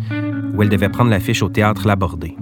où 0.53 0.63
elle 0.63 0.69
devait 0.69 0.87
prendre 0.87 1.09
l'affiche 1.09 1.43
au 1.43 1.49
théâtre 1.49 1.85
Labordé. 1.85 2.37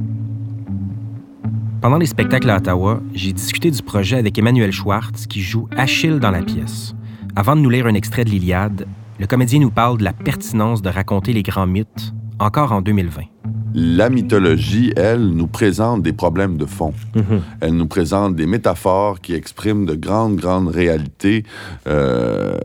Pendant 1.82 1.98
les 1.98 2.06
spectacles 2.06 2.52
à 2.52 2.58
Ottawa, 2.58 3.02
j'ai 3.16 3.34
discuté 3.34 3.72
du 3.72 3.82
projet 3.82 4.18
avec 4.18 4.38
Emmanuel 4.38 4.72
Schwartz, 4.72 5.26
qui 5.26 5.42
joue 5.42 5.68
Achille 5.76 6.20
dans 6.20 6.30
la 6.30 6.44
pièce. 6.44 6.94
Avant 7.36 7.56
de 7.56 7.62
nous 7.62 7.72
lire 7.72 7.88
un 7.88 7.96
extrait 7.96 8.24
de 8.24 8.30
l'Iliade, 8.30 8.86
le 9.20 9.26
comédien 9.26 9.62
nous 9.62 9.72
parle 9.72 9.98
de 9.98 10.04
la 10.04 10.14
pertinence 10.14 10.84
de 10.84 10.90
raconter 10.90 11.34
les 11.34 11.42
grands 11.42 11.66
mythes, 11.66 12.14
encore 12.38 12.74
en 12.74 12.84
2020 12.84 13.35
la 13.76 14.10
mythologie, 14.10 14.94
elle, 14.96 15.28
nous 15.28 15.48
présente 15.48 16.02
des 16.02 16.14
problèmes 16.14 16.58
de 16.58 16.66
fond. 16.66 16.94
Mhm. 17.14 17.42
Elle 17.60 17.74
nous 17.74 17.88
présente 17.88 18.36
des 18.36 18.46
métaphores 18.46 19.20
qui 19.20 19.34
expriment 19.34 19.86
de 19.86 19.96
grandes, 19.96 20.38
grandes 20.38 20.70
réalités 20.70 21.44
euh, 21.88 22.58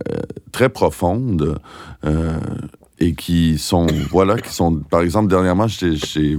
très 0.53 0.69
profondes. 0.69 1.59
Euh, 2.05 2.39
et 3.03 3.15
qui 3.15 3.59
sont, 3.59 3.87
voilà, 4.11 4.37
qui 4.37 4.53
sont, 4.53 4.77
par 4.77 5.01
exemple, 5.01 5.29
dernièrement, 5.29 5.67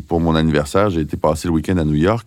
pour 0.07 0.21
mon 0.21 0.35
anniversaire, 0.35 0.89
j'ai 0.89 1.01
été 1.01 1.17
passer 1.17 1.47
le 1.47 1.55
week-end 1.55 1.77
à 1.77 1.83
New 1.83 1.95
York, 1.95 2.25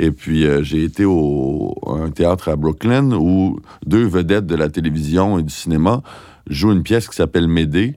et 0.00 0.10
puis 0.10 0.44
euh, 0.44 0.62
j'ai 0.62 0.82
été 0.82 1.04
au 1.04 1.74
un 1.86 2.10
théâtre 2.10 2.48
à 2.48 2.56
Brooklyn 2.56 3.12
où 3.12 3.60
deux 3.86 4.04
vedettes 4.04 4.46
de 4.46 4.56
la 4.56 4.68
télévision 4.68 5.38
et 5.38 5.44
du 5.44 5.54
cinéma 5.54 6.02
jouent 6.50 6.72
une 6.72 6.82
pièce 6.82 7.08
qui 7.08 7.14
s'appelle 7.14 7.46
Médée, 7.46 7.94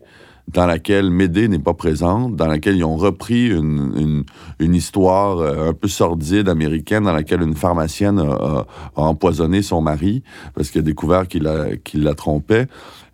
dans 0.54 0.66
laquelle 0.66 1.12
Médée 1.12 1.48
n'est 1.48 1.60
pas 1.60 1.74
présente, 1.74 2.36
dans 2.36 2.48
laquelle 2.48 2.76
ils 2.76 2.84
ont 2.84 2.98
repris 2.98 3.48
une, 3.48 4.24
une, 4.60 4.76
histoire 4.76 5.38
euh, 5.38 5.70
un 5.70 5.74
peu 5.74 5.88
sordide 5.88 6.50
américaine 6.50 7.04
dans 7.04 7.14
laquelle 7.14 7.42
une 7.42 7.56
pharmacienne 7.56 8.20
a, 8.20 8.66
empoisonné 8.96 9.62
son 9.62 9.82
mari 9.82 10.24
parce 10.56 10.72
qu'il 10.72 10.80
a 10.80 10.84
découvert 10.84 11.28
qu'il 11.28 11.44
la, 11.44 11.76
qu'il 11.78 12.04
la 12.04 12.16
trompait. 12.16 12.68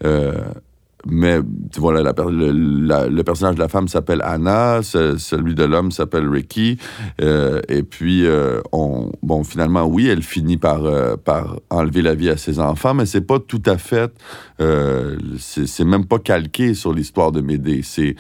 Euh, 0.03 0.33
mais 1.05 1.39
voilà, 1.77 2.01
le, 2.01 3.07
le, 3.09 3.23
personnage 3.23 3.55
de 3.55 3.59
la 3.59 3.67
femme 3.67 3.87
s'appelle 3.87 4.21
Anna, 4.23 4.81
celui 4.81 5.53
de 5.53 5.63
l'homme 5.63 5.91
s'appelle 5.91 6.27
Ricky. 6.27 6.77
Euh, 7.21 7.61
et 7.69 7.83
puis, 7.83 8.25
euh, 8.25 8.61
on, 8.71 9.11
bon, 9.21 9.43
finalement, 9.43 9.85
oui, 9.85 10.07
elle 10.07 10.23
finit 10.23 10.57
par, 10.57 10.85
euh, 10.85 11.15
par 11.15 11.59
enlever 11.69 12.01
la 12.01 12.15
vie 12.15 12.29
à 12.29 12.37
ses 12.37 12.59
enfants, 12.59 12.93
mais 12.95 13.05
c'est 13.05 13.21
pas 13.21 13.39
tout 13.39 13.61
à 13.65 13.77
fait, 13.77 14.11
c'est 15.39 15.85
même 15.85 16.05
pas 16.05 16.19
calqué 16.19 16.73
sur 16.73 16.93
l'histoire 16.93 17.31
de 17.31 17.41
Médée. 17.41 17.81
C'est 17.83 18.15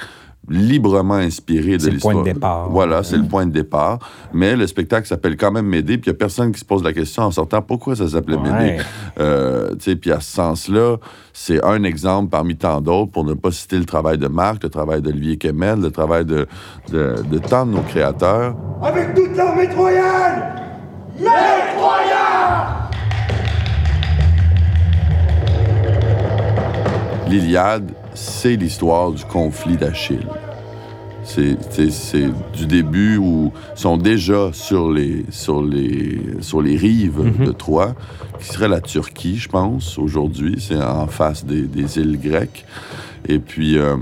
librement 0.49 1.15
inspiré 1.15 1.77
de 1.77 1.89
l'histoire. 1.89 1.91
C'est 1.91 1.93
le 1.93 1.99
point 1.99 2.15
de 2.15 2.33
départ. 2.33 2.69
Voilà, 2.69 3.03
c'est 3.03 3.17
le 3.17 3.27
point 3.27 3.45
de 3.45 3.51
départ. 3.51 3.99
Mais 4.33 4.55
le 4.55 4.67
spectacle 4.67 5.07
s'appelle 5.07 5.37
quand 5.37 5.51
même 5.51 5.65
Médée, 5.65 5.97
puis 5.97 6.09
il 6.09 6.13
n'y 6.13 6.15
a 6.15 6.19
personne 6.19 6.51
qui 6.51 6.59
se 6.59 6.65
pose 6.65 6.83
la 6.83 6.93
question 6.93 7.23
en 7.23 7.31
sortant 7.31 7.61
pourquoi 7.61 7.95
ça 7.95 8.07
s'appelait 8.07 8.37
Médée. 8.37 8.77
Euh, 9.19 9.73
puis 10.01 10.11
à 10.11 10.19
ce 10.19 10.31
sens-là, 10.33 10.97
c'est 11.33 11.63
un 11.63 11.83
exemple 11.83 12.29
parmi 12.29 12.55
tant 12.55 12.81
d'autres 12.81 13.11
pour 13.11 13.25
ne 13.25 13.33
pas 13.33 13.51
citer 13.51 13.77
le 13.77 13.85
travail 13.85 14.17
de 14.17 14.27
Marc, 14.27 14.63
le 14.63 14.69
travail 14.69 15.01
d'Olivier 15.01 15.37
Kemel, 15.37 15.79
le 15.79 15.91
travail 15.91 16.25
de, 16.25 16.47
de, 16.91 17.15
de, 17.29 17.37
tant 17.39 17.65
de 17.65 17.71
nos 17.71 17.81
créateurs. 17.81 18.55
Avec 18.81 19.13
toute 19.13 19.35
l'armée 19.35 19.69
troyenne 19.69 20.43
Les 21.17 21.25
Troyens 21.75 22.85
L'Iliade 27.27 27.91
c'est 28.15 28.55
l'histoire 28.55 29.11
du 29.11 29.23
conflit 29.25 29.77
d'Achille. 29.77 30.27
C'est 31.23 31.57
du 32.55 32.67
début 32.67 33.17
où 33.17 33.51
ils 33.75 33.79
sont 33.79 33.97
déjà 33.97 34.51
sur 34.53 34.91
les, 34.91 35.25
sur 35.31 35.61
les, 35.61 36.19
sur 36.41 36.61
les 36.61 36.77
rives 36.77 37.19
mhm. 37.19 37.47
de 37.47 37.51
Troie, 37.51 37.95
qui 38.39 38.45
serait 38.45 38.67
la 38.67 38.79
Turquie, 38.79 39.37
je 39.37 39.49
pense, 39.49 39.97
aujourd'hui. 39.97 40.57
C'est 40.59 40.81
en 40.81 41.07
face 41.07 41.43
des, 41.43 41.99
îles 41.99 42.19
grecques. 42.19 42.65
Et 43.27 43.39
puis, 43.39 43.77
euh, 43.77 43.97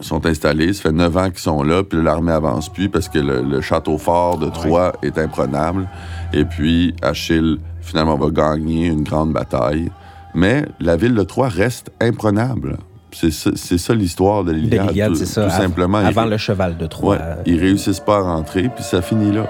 ils 0.00 0.06
sont 0.06 0.24
installés. 0.24 0.72
Ça 0.72 0.84
fait 0.84 0.92
neuf 0.92 1.14
ans 1.18 1.28
qu'ils 1.28 1.38
sont 1.38 1.62
là, 1.62 1.84
puis 1.84 2.02
l'armée 2.02 2.32
avance 2.32 2.72
plus 2.72 2.88
parce 2.88 3.10
que 3.10 3.18
le, 3.18 3.60
château 3.60 3.98
fort 3.98 4.38
de 4.38 4.48
Troie 4.48 4.92
est 5.02 5.18
imprenable. 5.18 5.86
Et 6.32 6.46
puis, 6.46 6.94
Achille, 7.02 7.58
finalement, 7.82 8.16
va 8.16 8.30
gagner 8.30 8.86
une 8.86 9.04
grande 9.04 9.34
bataille 9.34 9.90
mais 10.34 10.64
la 10.80 10.96
ville 10.96 11.14
de 11.14 11.22
Troyes 11.22 11.48
reste 11.48 11.90
imprenable. 12.00 12.78
C'est 13.12 13.30
ça, 13.30 13.94
l'histoire 13.94 14.42
de 14.42 14.52
l'Iliade. 14.52 15.12
tout, 15.12 15.24
ça. 15.24 15.44
Tout 15.44 15.50
simplement. 15.50 15.98
Avant 15.98 16.24
le 16.24 16.36
cheval 16.36 16.76
de 16.76 16.86
Troie. 16.86 17.14
Ouais, 17.14 17.20
ils 17.46 17.60
réussissent 17.60 18.00
pas 18.00 18.16
à 18.16 18.22
rentrer, 18.22 18.68
puis 18.68 18.82
ça 18.82 19.02
finit 19.02 19.30
là. 19.30 19.46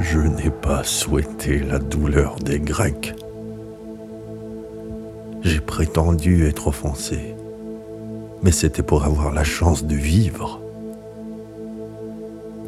Je 0.00 0.18
n'ai 0.20 0.50
pas 0.50 0.84
souhaité 0.84 1.58
la 1.58 1.80
douleur 1.80 2.36
des 2.36 2.60
Grecs. 2.60 3.14
J'ai 5.42 5.60
prétendu 5.60 6.46
être 6.46 6.68
offensé, 6.68 7.34
mais 8.42 8.52
c'était 8.52 8.82
pour 8.82 9.04
avoir 9.04 9.32
la 9.32 9.44
chance 9.44 9.84
de 9.84 9.96
vivre. 9.96 10.60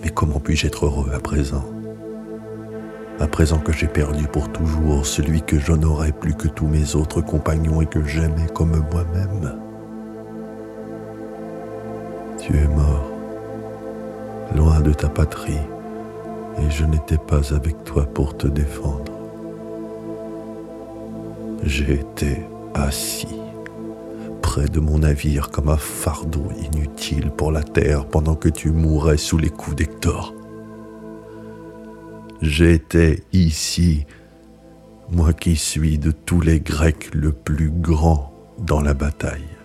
Mais 0.09 0.15
comment 0.15 0.41
puis-je 0.41 0.67
être 0.67 0.87
heureux 0.87 1.11
à 1.15 1.21
présent? 1.21 1.67
À 3.21 3.27
présent 3.27 3.59
que 3.59 3.73
j'ai 3.73 3.89
perdu 3.89 4.27
pour 4.27 4.51
toujours 4.51 5.05
celui 5.05 5.43
que 5.43 5.59
j'honorais 5.59 6.13
plus 6.13 6.33
que 6.33 6.49
tous 6.49 6.67
mes 6.67 6.97
autres 6.97 7.21
compagnons 7.21 7.83
et 7.83 7.87
que 7.87 8.03
j'aimais 8.03 8.47
comme 8.55 8.83
moi-même. 8.91 9.61
Tu 12.39 12.57
es 12.57 12.69
mort, 12.69 13.11
loin 14.57 14.81
de 14.81 14.95
ta 14.95 15.11
patrie, 15.11 15.61
et 16.59 16.71
je 16.71 16.87
n'étais 16.87 17.19
pas 17.19 17.53
avec 17.53 17.85
toi 17.85 18.07
pour 18.07 18.35
te 18.35 18.47
défendre. 18.47 19.13
J'ai 21.65 22.01
été 22.01 22.47
assis 22.73 23.37
de 24.67 24.81
mon 24.81 24.99
navire 24.99 25.51
comme 25.51 25.69
un 25.69 25.77
fardeau 25.77 26.49
inutile 26.73 27.31
pour 27.31 27.53
la 27.53 27.63
terre 27.63 28.07
pendant 28.07 28.35
que 28.35 28.49
tu 28.49 28.71
mourais 28.71 29.17
sous 29.17 29.39
les 29.39 29.51
coups 29.51 29.77
d'Hector. 29.77 30.35
J'étais 32.43 33.23
ici, 33.33 34.07
moi 35.11 35.33
qui 35.33 35.57
suis 35.57 35.99
de 35.99 36.11
tous 36.11 36.41
les 36.41 36.61
Grecs 36.61 37.15
le 37.15 37.33
plus 37.33 37.71
grand 37.71 38.33
dans 38.59 38.81
la 38.81 38.95
bataille. 38.95 39.57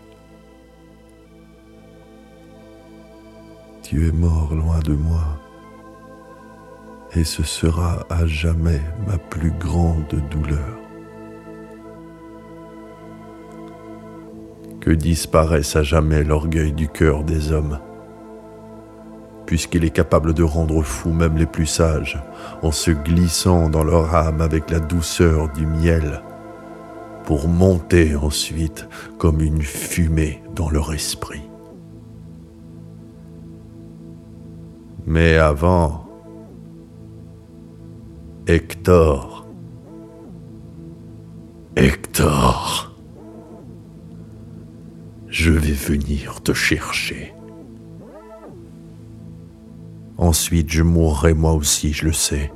Tu 3.82 4.08
es 4.08 4.12
mort 4.12 4.54
loin 4.56 4.80
de 4.80 4.94
moi, 4.94 5.40
et 7.16 7.24
ce 7.24 7.44
sera 7.44 8.06
à 8.10 8.26
jamais 8.26 8.82
ma 9.08 9.18
plus 9.18 9.52
grande 9.52 10.16
douleur. 10.32 10.83
Que 14.84 14.92
disparaisse 14.92 15.78
à 15.78 15.84
jamais 15.84 16.26
l'orgueil 16.26 16.74
du 16.74 16.90
cœur 16.90 17.24
des 17.24 17.54
hommes, 17.54 17.80
puisqu'il 19.46 19.86
est 19.86 19.92
capable 19.92 20.34
de 20.34 20.44
rendre 20.44 20.84
fous 20.84 21.14
même 21.14 21.38
les 21.38 21.46
plus 21.46 21.68
sages 21.68 22.22
en 22.62 22.72
se 22.74 22.92
glissant 22.92 23.70
dans 23.70 23.86
leur 23.86 24.14
âme 24.14 24.42
avec 24.42 24.70
la 24.70 24.82
douceur 24.82 25.48
du 25.54 25.66
miel, 25.66 26.22
pour 27.24 27.48
monter 27.48 28.18
ensuite 28.18 28.90
comme 29.18 29.40
une 29.40 29.62
fumée 29.62 30.44
dans 30.54 30.70
leur 30.70 30.94
esprit. 30.94 31.44
Mais 35.06 35.38
avant, 35.38 36.06
Hector, 38.48 39.48
Hector, 41.78 42.93
je 45.34 45.52
vais 45.52 45.74
venir 45.74 46.42
te 46.44 46.54
chercher. 46.54 47.34
Ensuite, 50.20 50.72
je 50.72 50.84
mourrai 50.84 51.34
moi 51.34 51.54
aussi, 51.54 51.92
je 51.92 52.06
le 52.06 52.14
sais. 52.14 52.54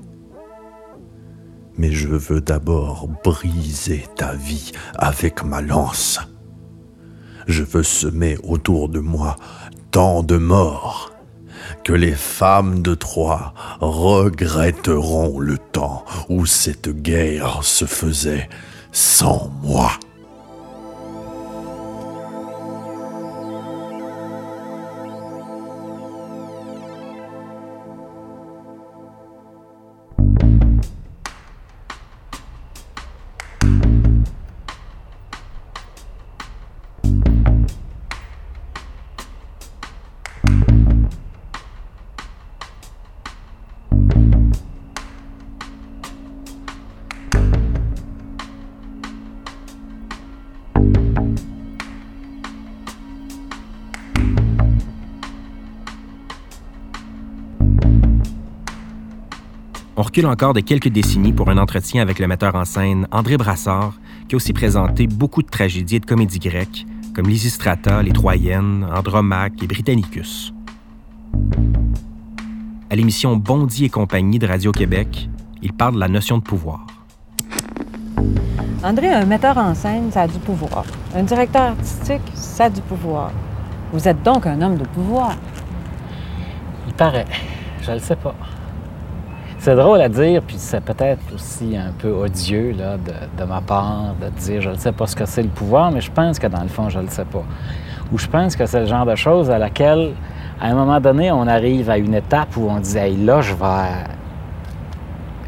Mais 1.75 1.91
je 1.91 2.07
veux 2.07 2.39
d'abord 2.39 3.10
briser 3.24 4.05
ta 4.15 4.36
vie 4.36 4.74
avec 4.93 5.43
ma 5.43 5.62
lance. 5.62 6.19
Je 7.48 7.63
veux 7.63 7.81
semer 7.81 8.38
autour 8.43 8.89
de 8.89 9.00
moi 9.00 9.38
tant 9.89 10.22
de 10.22 10.38
morts 10.38 11.12
que 11.84 11.93
les 11.93 12.13
femmes 12.13 12.84
de 12.84 12.93
Troie 12.93 13.55
regretteront 13.79 15.39
le 15.39 15.57
temps 15.57 16.05
où 16.29 16.46
cette 16.46 16.89
guerre 16.89 17.63
se 17.63 17.86
faisait 17.86 18.50
sans 18.91 19.51
moi. 19.63 19.93
Recule 60.17 60.32
encore 60.32 60.53
de 60.53 60.62
quelques 60.62 60.88
décennies 60.88 61.32
pour 61.32 61.47
un 61.51 61.60
entretien 61.60 62.01
avec 62.01 62.17
le 62.17 62.25
metteur 62.25 62.56
en 62.56 62.65
scène 62.65 63.08
André 63.12 63.38
Brassard, 63.38 63.93
qui 64.27 64.34
a 64.34 64.38
aussi 64.38 64.51
présenté 64.51 65.06
beaucoup 65.06 65.43
de 65.43 65.47
tragédies 65.47 65.97
et 65.97 65.99
de 65.99 66.08
comédies 66.08 66.39
grecques, 66.39 66.88
comme 67.13 67.27
Lysistrata, 67.27 68.01
Les 68.01 68.13
Troyennes, 68.13 68.88
Andromaque 68.91 69.62
et 69.62 69.67
Britannicus. 69.67 70.56
À 72.89 72.95
l'émission 72.95 73.36
Bondy 73.36 73.86
et 73.86 73.89
compagnie 73.89 74.39
de 74.39 74.47
Radio-Québec, 74.47 75.30
il 75.62 75.71
parle 75.71 75.93
de 75.93 75.99
la 75.99 76.08
notion 76.08 76.39
de 76.39 76.43
pouvoir. 76.43 76.88
André, 78.84 79.10
un 79.10 79.25
metteur 79.25 79.56
en 79.60 79.75
scène, 79.75 80.12
ça 80.12 80.21
a 80.21 80.27
du 80.27 80.39
pouvoir. 80.39 80.86
Un 81.15 81.21
directeur 81.21 81.62
artistique, 81.62 82.23
ça 82.34 82.63
a 82.63 82.69
du 82.71 82.82
pouvoir. 82.82 83.32
Vous 83.93 84.08
êtes 84.08 84.23
donc 84.23 84.47
un 84.47 84.60
homme 84.63 84.80
de 84.80 84.86
pouvoir. 84.86 85.36
Il 86.88 86.93
paraît. 86.93 87.27
Je 87.84 87.91
le 87.91 87.99
sais 87.99 88.15
pas. 88.15 88.34
C'est 89.67 89.75
drôle 89.75 89.99
à 89.99 90.08
dire, 90.08 90.41
puis 90.43 90.56
c'est 90.58 90.80
peut-être 90.80 91.19
aussi 91.36 91.75
un 91.75 91.91
peu 91.91 92.10
odieux 92.10 92.71
là, 92.71 92.95
de, 92.95 93.43
ma 93.43 93.60
part 93.60 94.15
de 94.21 94.30
dire 94.39 94.62
je 94.62 94.69
ne 94.69 94.77
sais 94.77 94.93
pas 94.93 95.08
ce 95.08 95.13
que 95.13 95.25
c'est 95.25 95.43
le 95.43 95.49
pouvoir, 95.49 95.91
mais 95.91 95.99
je 95.99 96.10
pense 96.10 96.39
que 96.39 96.47
dans 96.47 96.62
le 96.62 96.69
fond, 96.69 96.88
je 96.88 96.99
ne 96.99 97.03
le 97.03 97.10
sais 97.10 97.25
pas. 97.25 97.43
Ou 98.13 98.17
je 98.17 98.27
pense 98.27 98.56
que 98.56 98.65
c'est 98.65 98.80
le 98.80 98.86
genre 98.86 99.06
de 99.06 99.15
choses 99.15 99.51
à 99.51 99.58
laquelle, 99.58 100.13
à 100.62 100.67
un 100.67 100.73
moment 100.73 101.01
donné, 101.01 101.34
on 101.34 101.45
arrive 101.47 101.89
à 101.89 101.97
une 101.97 102.13
étape 102.13 102.56
où 102.56 102.69
on 102.69 102.80
dit 102.80 102.97
hey, 102.97 103.17
là, 103.17 103.41
je 103.41 103.53
vais. 103.53 104.06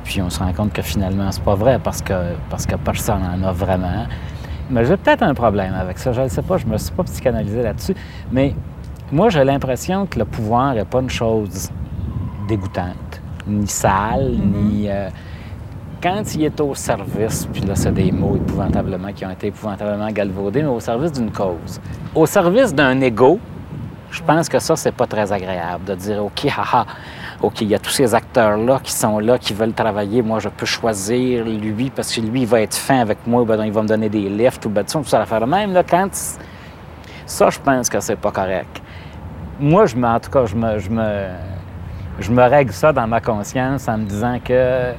Puis 0.04 0.22
on 0.22 0.30
se 0.30 0.40
rend 0.40 0.52
compte 0.52 0.74
que 0.74 0.82
finalement, 0.82 1.32
c'est 1.32 1.46
pas 1.46 1.56
vrai 1.56 1.80
parce 1.82 2.02
que, 2.02 2.36
parce 2.50 2.66
que 2.66 2.76
personne 2.76 3.22
n'en 3.22 3.48
a 3.48 3.54
vraiment. 3.54 4.06
Mais 4.70 4.84
j'ai 4.84 4.98
peut-être 4.98 5.24
un 5.24 5.34
problème 5.34 5.74
avec 5.76 5.98
ça, 5.98 6.12
je 6.12 6.20
ne 6.20 6.28
sais 6.28 6.42
pas, 6.42 6.58
je 6.58 6.66
me 6.66 6.78
suis 6.78 6.92
pas 6.92 7.04
psychanalysé 7.06 7.64
là-dessus. 7.64 7.96
Mais 8.34 8.54
moi, 9.14 9.30
j'ai 9.30 9.46
l'impression 9.46 10.08
que 10.08 10.20
le 10.20 10.26
pouvoir 10.26 10.74
n'est 10.74 10.84
pas 10.84 11.00
une 11.00 11.10
chose 11.10 11.70
dégoûtante 12.50 13.09
ni 13.50 13.68
sale, 13.68 14.32
ni. 14.38 14.90
Euh, 14.90 15.10
quand 16.02 16.24
il 16.34 16.46
est 16.46 16.62
au 16.62 16.74
service, 16.76 17.46
puis 17.52 17.62
là, 17.62 17.76
c'est 17.76 17.94
des 17.94 18.12
mots 18.12 18.38
épouvantablement 18.38 19.12
qui 19.12 19.26
ont 19.26 19.32
été 19.32 19.48
épouvantablement 19.48 20.10
galvaudés, 20.12 20.62
mais 20.62 20.70
au 20.70 20.80
service 20.80 21.12
d'une 21.12 21.32
cause. 21.32 21.82
Au 22.16 22.26
service 22.26 22.74
d'un 22.74 23.02
ego, 23.02 23.38
je 24.10 24.24
pense 24.24 24.48
que 24.48 24.60
ça, 24.60 24.76
c'est 24.76 24.94
pas 24.94 25.06
très 25.06 25.32
agréable 25.32 25.84
de 25.86 25.96
dire 25.96 26.24
OK, 26.24 26.46
haha, 26.58 26.86
OK, 27.42 27.62
il 27.62 27.68
y 27.68 27.76
a 27.76 27.80
tous 27.80 27.92
ces 27.92 28.16
acteurs-là 28.16 28.80
qui 28.82 28.92
sont 28.92 29.20
là, 29.20 29.38
qui 29.38 29.54
veulent 29.54 29.74
travailler. 29.74 30.22
Moi, 30.22 30.40
je 30.40 30.50
peux 30.50 30.66
choisir 30.66 31.46
lui 31.46 31.90
parce 31.90 32.14
que 32.14 32.22
lui, 32.22 32.42
il 32.42 32.48
va 32.48 32.62
être 32.62 32.76
fin 32.76 33.00
avec 33.00 33.20
moi, 33.28 33.44
ben, 33.44 33.64
il 33.66 33.72
va 33.72 33.84
me 33.84 33.88
donner 33.88 34.10
des 34.10 34.30
lifts 34.30 34.66
ou 34.66 34.70
ben, 34.70 34.84
tout 34.84 35.04
ça, 35.04 35.26
faire 35.26 35.48
même. 35.48 35.74
Là, 35.74 35.84
quand 35.84 36.10
ça, 37.26 37.50
je 37.50 37.60
pense 37.60 37.90
que 37.90 38.00
c'est 38.00 38.16
pas 38.16 38.32
correct. 38.32 38.82
Moi, 39.60 39.86
je 39.86 39.96
me, 39.96 40.08
en 40.08 40.20
tout 40.20 40.32
cas, 40.32 40.46
je 40.46 40.56
me, 40.56 40.80
je 40.80 40.90
me 40.90 41.28
je 42.20 42.32
me 42.32 42.44
règle 42.44 42.72
ça 42.72 42.92
dans 42.92 43.08
ma 43.08 43.22
conscience 43.22 43.88
en 43.88 43.98
me 43.98 44.06
disant 44.06 44.40
que, 44.44 44.94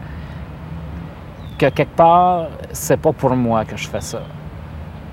que 1.58 1.66
quelque 1.66 1.96
part, 1.96 2.48
c'est 2.72 2.96
pas 2.96 3.12
pour 3.12 3.34
moi 3.36 3.64
que 3.64 3.76
je 3.76 3.88
fais 3.88 4.00
ça. 4.00 4.22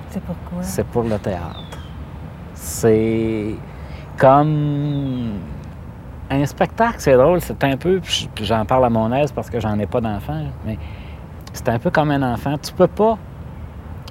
C'est 0.09 0.23
pourquoi? 0.23 0.63
C'est 0.63 0.85
pour 0.85 1.03
le 1.03 1.17
théâtre. 1.19 1.79
C'est 2.53 3.55
comme 4.17 5.33
un 6.29 6.45
spectacle, 6.45 6.95
c'est 6.97 7.15
drôle, 7.15 7.41
c'est 7.41 7.63
un 7.63 7.77
peu, 7.77 8.01
j'en 8.41 8.65
parle 8.65 8.85
à 8.85 8.89
mon 8.89 9.11
aise 9.13 9.31
parce 9.31 9.49
que 9.49 9.59
j'en 9.59 9.77
ai 9.79 9.85
pas 9.85 10.01
d'enfant, 10.01 10.43
mais 10.65 10.77
c'est 11.53 11.69
un 11.69 11.79
peu 11.79 11.89
comme 11.89 12.11
un 12.11 12.33
enfant. 12.33 12.57
Tu 12.57 12.73
peux 12.73 12.87
pas 12.87 13.17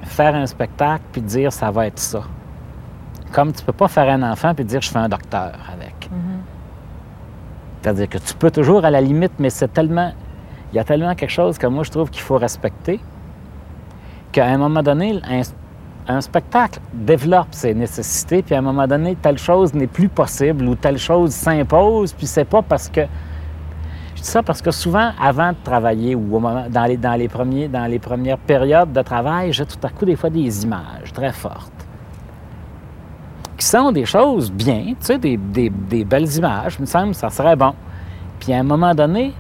faire 0.04 0.34
un 0.34 0.46
spectacle 0.46 1.02
puis 1.12 1.22
dire 1.22 1.52
ça 1.52 1.70
va 1.70 1.86
être 1.86 1.98
ça. 1.98 2.22
Comme 3.32 3.52
tu 3.52 3.64
peux 3.64 3.72
pas 3.72 3.88
faire 3.88 4.08
un 4.08 4.22
enfant 4.22 4.54
puis 4.54 4.64
dire 4.64 4.80
je 4.80 4.90
fais 4.90 4.98
un 4.98 5.08
docteur 5.08 5.52
avec. 5.72 5.95
C'est-à-dire 7.86 8.08
que 8.08 8.18
tu 8.18 8.34
peux 8.34 8.50
toujours 8.50 8.84
à 8.84 8.90
la 8.90 9.00
limite, 9.00 9.34
mais 9.38 9.48
c'est 9.48 9.72
tellement. 9.72 10.10
Il 10.72 10.76
y 10.76 10.80
a 10.80 10.82
tellement 10.82 11.14
quelque 11.14 11.30
chose 11.30 11.56
que 11.56 11.68
moi 11.68 11.84
je 11.84 11.92
trouve 11.92 12.10
qu'il 12.10 12.22
faut 12.22 12.36
respecter 12.36 12.98
qu'à 14.32 14.46
un 14.46 14.58
moment 14.58 14.82
donné, 14.82 15.20
un, 16.08 16.20
spectacle 16.20 16.80
développe 16.92 17.46
ses 17.52 17.74
nécessités, 17.74 18.42
puis 18.42 18.56
à 18.56 18.58
un 18.58 18.62
moment 18.62 18.88
donné, 18.88 19.14
telle 19.14 19.38
chose 19.38 19.72
n'est 19.72 19.86
plus 19.86 20.08
possible 20.08 20.64
ou 20.64 20.74
telle 20.74 20.98
chose 20.98 21.30
s'impose, 21.30 22.12
puis 22.12 22.26
c'est 22.26 22.44
pas 22.44 22.60
parce 22.60 22.88
que. 22.88 23.02
Je 24.16 24.22
dis 24.22 24.28
ça 24.28 24.42
parce 24.42 24.60
que 24.60 24.72
souvent, 24.72 25.12
avant 25.22 25.50
de 25.50 25.58
travailler 25.62 26.16
ou 26.16 26.40
dans, 26.40 26.86
les, 26.86 26.96
dans, 26.96 27.14
les 27.14 27.28
premiers, 27.28 27.68
dans 27.68 27.86
les 27.86 28.00
premières 28.00 28.38
périodes 28.38 28.92
de 28.92 29.02
travail, 29.02 29.52
j'ai 29.52 29.64
tout 29.64 29.78
à 29.84 29.90
coup 29.90 30.06
des 30.06 30.16
fois 30.16 30.30
des 30.30 30.64
images 30.64 31.12
très 31.12 31.32
fortes 31.32 31.75
qui 33.56 33.66
sont 33.66 33.92
des 33.92 34.04
choses 34.04 34.50
bien, 34.52 34.84
tu 34.84 34.96
sais, 35.00 35.18
des, 35.18 35.36
des, 35.36 36.04
belles 36.04 36.32
images, 36.36 36.76
il 36.78 36.82
me 36.82 36.86
semble, 36.86 37.14
ça 37.14 37.30
serait 37.30 37.56
bon. 37.56 37.74
Puis 38.40 38.52
à 38.52 38.58
un 38.58 38.62
moment 38.62 38.94
donné, 38.94 39.32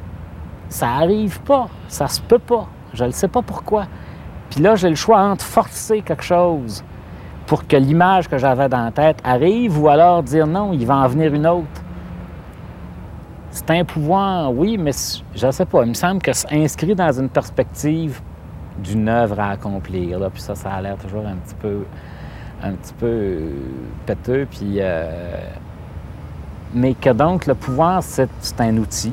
ça 0.68 0.88
arrive 0.88 1.40
pas, 1.40 1.68
ça 1.88 2.08
se 2.08 2.20
peut 2.20 2.38
pas, 2.38 2.66
je 2.94 3.04
ne 3.04 3.10
sais 3.10 3.28
pas 3.28 3.42
pourquoi. 3.42 3.86
Puis 4.50 4.60
là, 4.60 4.74
j'ai 4.76 4.88
le 4.88 4.94
choix 4.94 5.20
entre 5.20 5.44
forcer 5.44 6.00
quelque 6.00 6.22
chose 6.22 6.82
pour 7.46 7.66
que 7.66 7.76
l'image 7.76 8.28
que 8.28 8.38
j'avais 8.38 8.68
dans 8.68 8.84
la 8.84 8.90
tête 8.90 9.18
arrive 9.22 9.80
ou 9.80 9.88
alors 9.88 10.22
dire 10.22 10.46
non, 10.46 10.72
il 10.72 10.86
va 10.86 10.96
en 10.96 11.08
venir 11.08 11.32
une 11.34 11.46
autre. 11.46 11.66
C'est 13.50 13.70
un 13.70 13.84
pouvoir, 13.84 14.52
oui, 14.52 14.76
mais 14.76 14.92
je 15.34 15.46
ne 15.46 15.50
sais 15.50 15.64
pas, 15.64 15.82
il 15.82 15.88
me 15.88 15.94
semble 15.94 16.20
que 16.20 16.32
c'est 16.32 16.52
inscrit 16.52 16.94
dans 16.94 17.12
une 17.12 17.28
perspective 17.28 18.20
d'une 18.78 19.08
œuvre 19.08 19.40
à 19.40 19.50
accomplir. 19.50 20.18
Là. 20.18 20.28
Puis 20.30 20.42
ça, 20.42 20.54
ça 20.54 20.70
a 20.70 20.82
l'air 20.82 20.96
toujours 20.96 21.26
un 21.26 21.36
petit 21.36 21.54
peu, 21.54 21.84
un 22.62 22.72
petit 22.72 22.94
peu 22.94 23.06
euh, 23.06 23.50
péteux. 24.06 24.46
Puis, 24.50 24.76
euh, 24.80 25.38
mais 26.74 26.94
que 26.94 27.10
donc 27.10 27.46
le 27.46 27.54
pouvoir, 27.54 28.02
c'est 28.02 28.28
un 28.58 28.76
outil. 28.76 29.12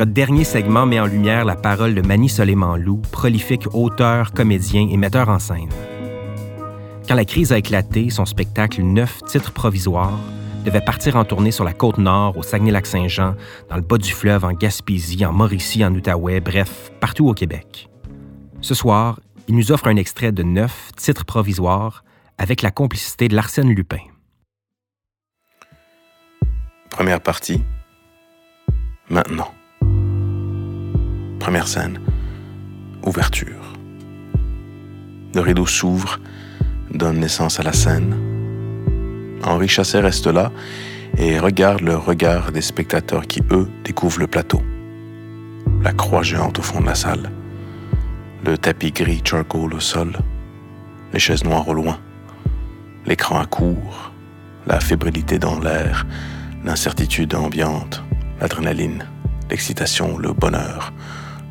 Notre 0.00 0.12
dernier 0.12 0.44
segment 0.44 0.86
met 0.86 0.98
en 0.98 1.04
lumière 1.04 1.44
la 1.44 1.56
parole 1.56 1.94
de 1.94 2.00
Manny 2.00 2.30
Soleiman-Lou, 2.30 3.02
prolifique 3.12 3.66
auteur, 3.74 4.32
comédien 4.32 4.88
et 4.90 4.96
metteur 4.96 5.28
en 5.28 5.38
scène. 5.38 5.68
Quand 7.06 7.14
la 7.14 7.26
crise 7.26 7.52
a 7.52 7.58
éclaté, 7.58 8.08
son 8.08 8.24
spectacle 8.24 8.80
Neuf 8.80 9.22
titres 9.24 9.52
provisoires 9.52 10.18
devait 10.64 10.80
partir 10.80 11.16
en 11.16 11.26
tournée 11.26 11.50
sur 11.50 11.64
la 11.64 11.74
côte 11.74 11.98
nord, 11.98 12.38
au 12.38 12.42
Saguenay-Lac-Saint-Jean, 12.42 13.34
dans 13.68 13.76
le 13.76 13.82
bas 13.82 13.98
du 13.98 14.10
fleuve, 14.10 14.42
en 14.46 14.54
Gaspésie, 14.54 15.26
en 15.26 15.34
Mauricie, 15.34 15.84
en 15.84 15.94
Outaouais, 15.94 16.40
bref, 16.40 16.90
partout 16.98 17.28
au 17.28 17.34
Québec. 17.34 17.90
Ce 18.62 18.74
soir, 18.74 19.20
il 19.48 19.54
nous 19.54 19.70
offre 19.70 19.86
un 19.86 19.96
extrait 19.96 20.32
de 20.32 20.42
Neuf 20.42 20.92
titres 20.96 21.26
provisoires 21.26 22.04
avec 22.38 22.62
la 22.62 22.70
complicité 22.70 23.28
de 23.28 23.36
l'Arsène 23.36 23.68
Lupin. 23.68 24.00
Première 26.88 27.20
partie. 27.20 27.62
Maintenant. 29.10 29.52
Première 31.40 31.66
scène. 31.66 31.98
Ouverture. 33.02 33.72
Le 35.34 35.40
rideau 35.40 35.64
s'ouvre, 35.64 36.20
donne 36.92 37.18
naissance 37.18 37.58
à 37.58 37.62
la 37.62 37.72
scène. 37.72 38.14
Henri 39.42 39.66
Chassé 39.66 40.00
reste 40.00 40.26
là 40.26 40.52
et 41.16 41.38
regarde 41.38 41.80
le 41.80 41.96
regard 41.96 42.52
des 42.52 42.60
spectateurs 42.60 43.26
qui, 43.26 43.40
eux, 43.50 43.68
découvrent 43.84 44.20
le 44.20 44.26
plateau. 44.26 44.62
La 45.82 45.92
croix 45.94 46.22
géante 46.22 46.58
au 46.58 46.62
fond 46.62 46.82
de 46.82 46.86
la 46.86 46.94
salle. 46.94 47.30
Le 48.44 48.58
tapis 48.58 48.92
gris 48.92 49.22
charcoal 49.24 49.72
au 49.72 49.80
sol. 49.80 50.12
Les 51.14 51.18
chaises 51.18 51.42
noires 51.42 51.66
au 51.66 51.72
loin. 51.72 51.98
L'écran 53.06 53.40
à 53.40 53.46
court. 53.46 54.12
La 54.66 54.78
fébrilité 54.78 55.38
dans 55.38 55.58
l'air. 55.58 56.06
L'incertitude 56.66 57.34
ambiante. 57.34 58.04
L'adrénaline. 58.40 59.06
L'excitation. 59.48 60.18
Le 60.18 60.34
bonheur 60.34 60.92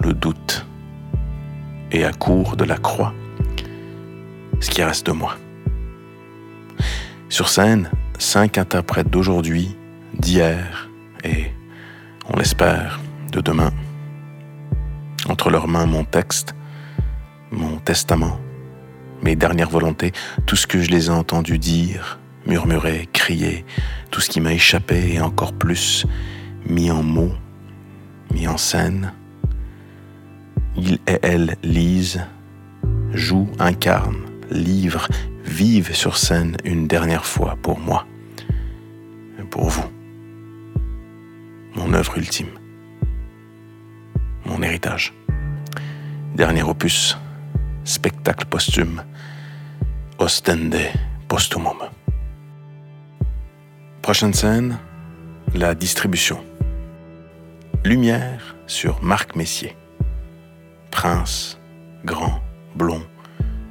le 0.02 0.14
doute 0.14 0.66
et 1.92 2.06
à 2.06 2.12
court 2.12 2.56
de 2.56 2.64
la 2.64 2.78
croix 2.78 3.14
ce 4.60 4.70
qui 4.70 4.84
reste 4.84 5.06
de 5.08 5.12
moi. 5.12 5.38
Sur 7.30 7.50
scène, 7.50 7.90
cinq 8.18 8.58
interprètes 8.58 9.10
d'aujourd'hui, 9.10 9.76
d'hier 10.18 10.90
et, 11.24 11.52
on 12.28 12.38
l'espère, 12.38 13.00
de 13.32 13.42
demain. 13.42 13.72
Entre 15.28 15.50
leurs 15.50 15.68
mains, 15.68 15.86
mon 15.86 16.04
texte, 16.04 16.56
mon 17.52 17.78
testament, 17.78 18.40
mes 19.22 19.36
dernières 19.36 19.70
volontés, 19.70 20.12
tout 20.46 20.56
ce 20.56 20.68
que 20.68 20.82
je 20.82 20.90
les 20.90 21.08
ai 21.08 21.12
entendus 21.12 21.60
dire, 21.60 22.20
murmurer, 22.46 23.08
crier, 23.14 23.66
tout 24.12 24.22
ce 24.22 24.30
qui 24.30 24.42
m'a 24.42 24.54
échappé 24.54 25.14
et 25.14 25.22
encore 25.22 25.54
plus, 25.54 26.06
mis 26.66 26.90
en 26.92 27.04
mots, 27.04 27.34
mis 28.34 28.48
en 28.48 28.58
scène, 28.58 29.14
il 30.78 31.00
et 31.08 31.20
elle 31.22 31.56
lisent, 31.64 32.22
jouent, 33.14 33.50
incarnent, 33.60 34.26
livrent, 34.50 35.08
vivent 35.44 35.94
sur 35.94 36.18
scène 36.18 36.58
une 36.64 36.88
dernière 36.88 37.26
fois 37.26 37.58
pour 37.62 37.80
moi, 37.80 38.06
pour 39.50 39.70
vous. 39.70 39.86
Mon 41.76 41.94
œuvre 41.94 42.18
ultime, 42.18 42.50
mon 44.46 44.62
héritage. 44.62 45.14
Dernier 46.36 46.64
opus, 46.64 47.18
spectacle 47.84 48.46
posthume, 48.46 49.04
ostende 50.18 50.78
posthumum. 51.28 51.78
Prochaine 54.02 54.34
scène, 54.34 54.78
la 55.54 55.76
distribution. 55.76 56.44
Lumière 57.84 58.56
sur 58.68 59.02
Marc 59.02 59.36
Messier 59.36 59.76
prince, 60.92 61.60
grand, 62.06 62.42
blond, 62.76 63.02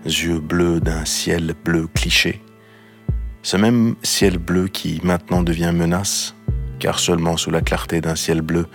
yeux 0.05 0.41
bleus 0.41 0.81
d'un 0.81 1.05
ciel 1.05 1.55
bleu 1.65 1.87
cliché. 1.87 2.43
Ce 3.43 3.57
même 3.57 3.95
ciel 4.03 4.39
bleu 4.39 4.69
qui 4.69 5.01
maintenant 5.03 5.43
devient 5.43 5.73
menace, 5.75 6.35
car 6.79 6.99
seulement 6.99 7.37
sous 7.37 7.51
la 7.51 7.61
clarté 7.61 8.01
d'un 8.01 8.17
ciel 8.17 8.43
bleu, 8.43 8.67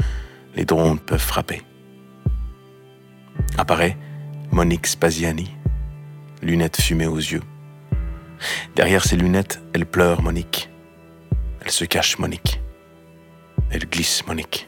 les 0.55 0.65
drones 0.65 0.99
peuvent 0.99 1.19
frapper. 1.19 1.61
Apparaît 3.57 3.97
Monique 4.51 4.87
Spaziani, 4.87 5.51
lunettes 6.41 6.81
fumées 6.81 7.07
aux 7.07 7.17
yeux. 7.17 7.43
Derrière 8.75 9.03
ses 9.03 9.15
lunettes, 9.15 9.61
elle 9.73 9.85
pleure 9.85 10.21
Monique. 10.21 10.69
Elle 11.61 11.71
se 11.71 11.85
cache 11.85 12.19
Monique. 12.19 12.61
Elle 13.71 13.85
glisse 13.85 14.25
Monique. 14.27 14.67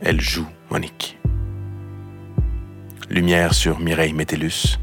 Elle 0.00 0.20
joue 0.20 0.46
Monique. 0.70 1.19
Lumière 3.10 3.54
sur 3.54 3.80
Mireille 3.80 4.12
Métellus, 4.12 4.78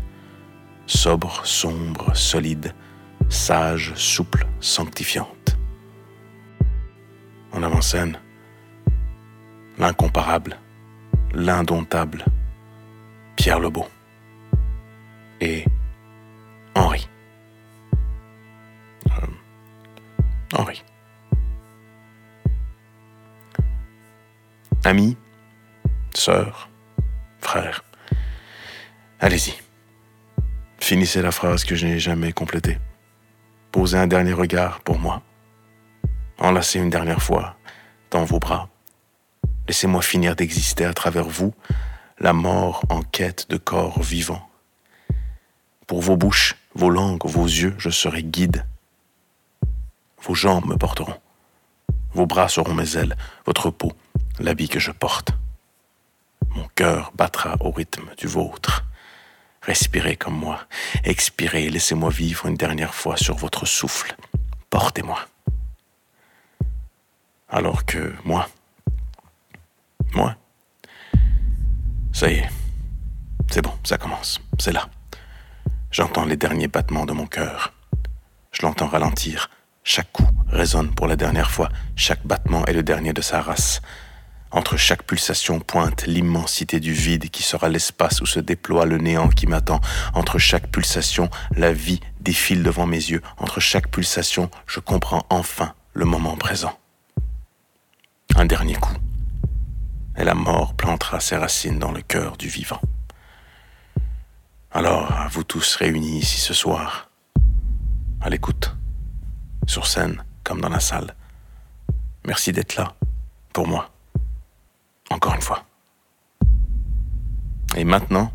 sobre, 0.86 1.46
sombre, 1.46 2.14
solide, 2.14 2.74
sage, 3.30 3.94
souple, 3.96 4.46
sanctifiante. 4.60 5.58
En 7.54 7.64
avant-scène, 7.64 8.20
l'incomparable, 9.78 10.58
l'indomptable, 11.34 12.26
Pierre 13.38 13.62
Lebeau 13.62 13.88
et 15.40 15.64
Henri. 16.76 17.08
Euh, 19.06 19.28
Henri. 20.54 20.84
Ami, 24.84 25.16
sœur, 26.14 26.70
frère. 27.40 27.86
Allez-y. 29.20 29.56
Finissez 30.80 31.24
la 31.24 31.32
phrase 31.32 31.64
que 31.64 31.76
je 31.76 31.88
n'ai 31.88 31.98
jamais 31.98 32.34
complétée. 32.34 32.78
Posez 33.72 33.98
un 33.98 34.06
dernier 34.06 34.34
regard 34.34 34.82
pour 34.82 35.00
moi. 35.00 35.24
Enlacez 36.38 36.78
une 36.78 36.92
dernière 36.92 37.22
fois 37.22 37.58
dans 38.12 38.26
vos 38.26 38.38
bras. 38.38 38.70
Laissez-moi 39.68 40.04
finir 40.04 40.36
d'exister 40.36 40.86
à 40.86 40.94
travers 40.94 41.28
vous, 41.28 41.54
la 42.20 42.32
mort 42.32 42.84
en 42.90 43.02
quête 43.02 43.50
de 43.50 43.58
corps 43.58 44.02
vivant. 44.04 44.48
Pour 45.88 46.02
vos 46.02 46.16
bouches, 46.16 46.56
vos 46.76 46.92
langues, 46.92 47.26
vos 47.26 47.46
yeux, 47.46 47.74
je 47.80 47.90
serai 47.90 48.22
guide. 48.22 48.66
Vos 50.22 50.36
jambes 50.36 50.68
me 50.68 50.78
porteront. 50.78 51.20
Vos 52.14 52.28
bras 52.28 52.50
seront 52.50 52.76
mes 52.76 52.96
ailes, 52.96 53.18
votre 53.48 53.72
peau, 53.72 53.94
l'habit 54.40 54.70
que 54.70 54.80
je 54.80 54.92
porte. 54.92 55.32
Mon 56.52 56.68
cœur 56.76 57.12
battra 57.16 57.56
au 57.62 57.72
rythme 57.72 58.10
du 58.18 58.28
vôtre. 58.28 58.86
Respirez 59.68 60.16
comme 60.16 60.40
moi. 60.40 60.62
Expirez, 61.04 61.70
laissez-moi 61.70 62.10
vivre 62.10 62.46
une 62.46 62.56
dernière 62.56 62.96
fois 62.96 63.18
sur 63.18 63.36
votre 63.36 63.66
souffle. 63.66 64.16
Portez-moi. 64.70 65.20
Alors 67.50 67.86
que 67.86 68.14
moi, 68.24 68.48
moi, 70.14 70.36
ça 72.14 72.30
y 72.30 72.36
est, 72.36 72.50
c'est 73.50 73.62
bon, 73.62 73.74
ça 73.84 73.98
commence, 73.98 74.42
c'est 74.58 74.72
là. 74.72 74.90
J'entends 75.92 76.26
les 76.26 76.38
derniers 76.38 76.68
battements 76.68 77.06
de 77.06 77.14
mon 77.14 77.26
cœur. 77.26 77.74
Je 78.52 78.62
l'entends 78.66 78.88
ralentir. 78.88 79.50
Chaque 79.84 80.12
coup 80.12 80.28
résonne 80.48 80.94
pour 80.94 81.08
la 81.08 81.16
dernière 81.16 81.52
fois. 81.52 81.70
Chaque 81.96 82.26
battement 82.26 82.66
est 82.66 82.74
le 82.74 82.84
dernier 82.84 83.14
de 83.14 83.22
sa 83.22 83.42
race. 83.42 83.82
Entre 84.52 84.78
chaque 84.78 85.04
pulsation 85.04 85.60
pointe 85.60 86.06
l'immensité 86.08 86.80
du 86.80 86.94
vide 86.94 87.30
qui 87.30 87.44
sera 87.44 87.68
l'espace 87.68 88.22
où 88.22 88.26
se 88.26 88.40
déploie 88.40 88.86
le 88.86 88.98
néant 88.98 89.28
qui 89.28 89.46
m'attend. 89.46 89.82
Entre 90.14 90.40
chaque 90.40 90.68
pulsation, 90.68 91.30
la 91.56 91.74
vie 91.74 92.00
défile 92.22 92.64
devant 92.64 92.86
mes 92.86 92.98
yeux. 92.98 93.22
Entre 93.38 93.60
chaque 93.60 93.90
pulsation, 93.90 94.50
je 94.66 94.80
comprends 94.80 95.26
enfin 95.30 95.74
le 95.94 96.06
moment 96.06 96.38
présent. 96.38 96.78
Un 98.36 98.46
dernier 98.46 98.76
coup. 98.76 98.96
Et 100.18 100.24
la 100.24 100.34
mort 100.34 100.74
plantera 100.76 101.20
ses 101.20 101.36
racines 101.36 101.80
dans 101.80 101.92
le 101.92 102.02
cœur 102.02 102.38
du 102.38 102.48
vivant. 102.48 102.82
Alors, 104.72 105.12
à 105.12 105.28
vous 105.28 105.44
tous 105.44 105.76
réunis 105.76 106.20
ici 106.20 106.40
ce 106.40 106.54
soir, 106.54 107.10
à 108.22 108.30
l'écoute, 108.30 108.76
sur 109.66 109.88
scène 109.88 110.24
comme 110.44 110.62
dans 110.62 110.70
la 110.70 110.80
salle. 110.80 111.16
Merci 112.26 112.52
d'être 112.52 112.76
là, 112.76 112.96
pour 113.54 113.68
moi. 113.68 113.92
Encore 115.10 115.36
une 115.36 115.42
fois. 115.42 115.64
Et 117.76 117.84
maintenant, 117.84 118.32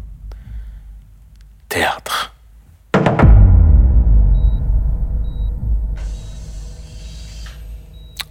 théâtre. 1.69 2.35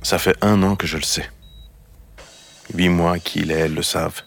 Ça 0.01 0.17
fait 0.17 0.35
un 0.43 0.61
an 0.63 0.75
que 0.75 0.87
je 0.87 0.97
le 0.97 1.03
sais. 1.03 1.29
Huit 2.73 2.89
mois 2.89 3.19
qu'il 3.19 3.51
et 3.51 3.55
elle 3.55 3.73
le 3.73 3.83
savent. 3.83 4.23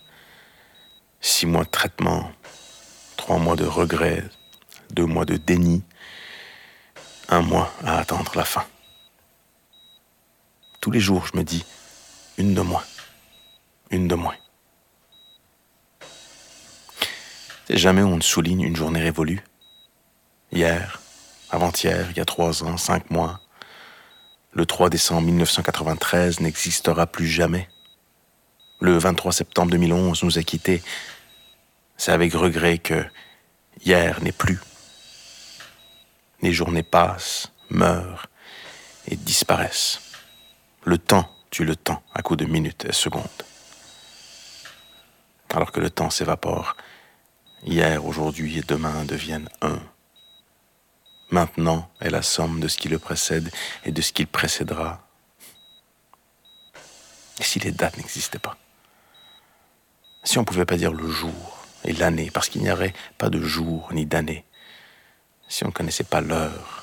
Six 1.20 1.46
mois 1.46 1.64
de 1.64 1.70
traitement, 1.70 2.31
trois 3.16 3.38
mois 3.38 3.57
de 3.57 3.64
regret, 3.64 4.24
deux 4.90 5.07
mois 5.07 5.24
de 5.24 5.37
déni, 5.37 5.83
un 7.29 7.42
mois 7.42 7.72
à 7.85 7.98
attendre 7.98 8.33
la 8.35 8.44
fin. 8.44 8.64
Tous 10.81 10.90
les 10.90 11.00
jours, 11.00 11.27
je 11.33 11.38
me 11.38 11.44
dis, 11.44 11.64
une 12.38 12.55
de 12.55 12.61
moins, 12.61 12.85
une 13.94 14.09
de 14.09 14.14
moins. 14.14 14.37
Jamais 17.70 18.02
on 18.02 18.16
ne 18.16 18.22
souligne 18.22 18.62
une 18.62 18.76
journée 18.76 19.00
révolue? 19.00 19.42
Hier, 20.52 21.00
avant-hier, 21.50 22.09
il 22.11 22.16
y 22.16 22.20
a 22.20 22.24
trois 22.24 22.62
ans, 22.62 22.76
cinq 22.76 23.11
mois, 23.11 23.40
le 24.54 24.66
3 24.66 24.88
décembre 24.88 25.22
1993 25.22 26.38
n'existera 26.38 27.09
plus 27.09 27.26
jamais. 27.26 27.68
Le 28.80 28.96
23 28.96 29.33
septembre 29.33 29.72
2011 29.72 30.22
nous 30.22 30.38
a 30.38 30.42
quittés. 30.44 30.80
C'est 31.96 32.12
avec 32.12 32.35
regret 32.35 32.78
que 32.78 33.04
hier 33.85 34.22
n'est 34.22 34.30
plus. 34.30 34.61
Les 36.40 36.52
journées 36.52 36.85
passent, 36.85 37.52
meurent 37.68 38.26
et 39.09 39.16
disparaissent. 39.16 40.00
Le 40.85 40.98
temps 40.98 41.28
tue 41.50 41.64
le 41.64 41.74
temps 41.74 42.04
à 42.14 42.22
coups 42.22 42.38
de 42.38 42.44
minutes 42.44 42.85
et 42.85 42.92
secondes. 42.92 43.24
Alors 45.54 45.70
que 45.70 45.78
le 45.78 45.88
temps 45.88 46.10
s'évapore, 46.10 46.76
hier, 47.62 48.04
aujourd'hui 48.04 48.58
et 48.58 48.62
demain 48.62 49.04
deviennent 49.04 49.48
un. 49.62 49.78
Maintenant 51.30 51.88
est 52.00 52.10
la 52.10 52.22
somme 52.22 52.58
de 52.58 52.66
ce 52.66 52.76
qui 52.76 52.88
le 52.88 52.98
précède 52.98 53.52
et 53.84 53.92
de 53.92 54.02
ce 54.02 54.12
qui 54.12 54.22
le 54.22 54.28
précédera. 54.28 55.06
Si 57.38 57.60
les 57.60 57.70
dates 57.70 57.98
n'existaient 57.98 58.40
pas? 58.40 58.56
Si 60.24 60.38
on 60.38 60.40
ne 60.40 60.46
pouvait 60.46 60.64
pas 60.64 60.76
dire 60.76 60.92
le 60.92 61.08
jour 61.08 61.64
et 61.84 61.92
l'année, 61.92 62.32
parce 62.32 62.48
qu'il 62.48 62.62
n'y 62.62 62.72
aurait 62.72 62.94
pas 63.16 63.30
de 63.30 63.40
jour 63.40 63.90
ni 63.92 64.06
d'année. 64.06 64.44
Si 65.46 65.62
on 65.62 65.68
ne 65.68 65.72
connaissait 65.72 66.02
pas 66.02 66.20
l'heure, 66.20 66.82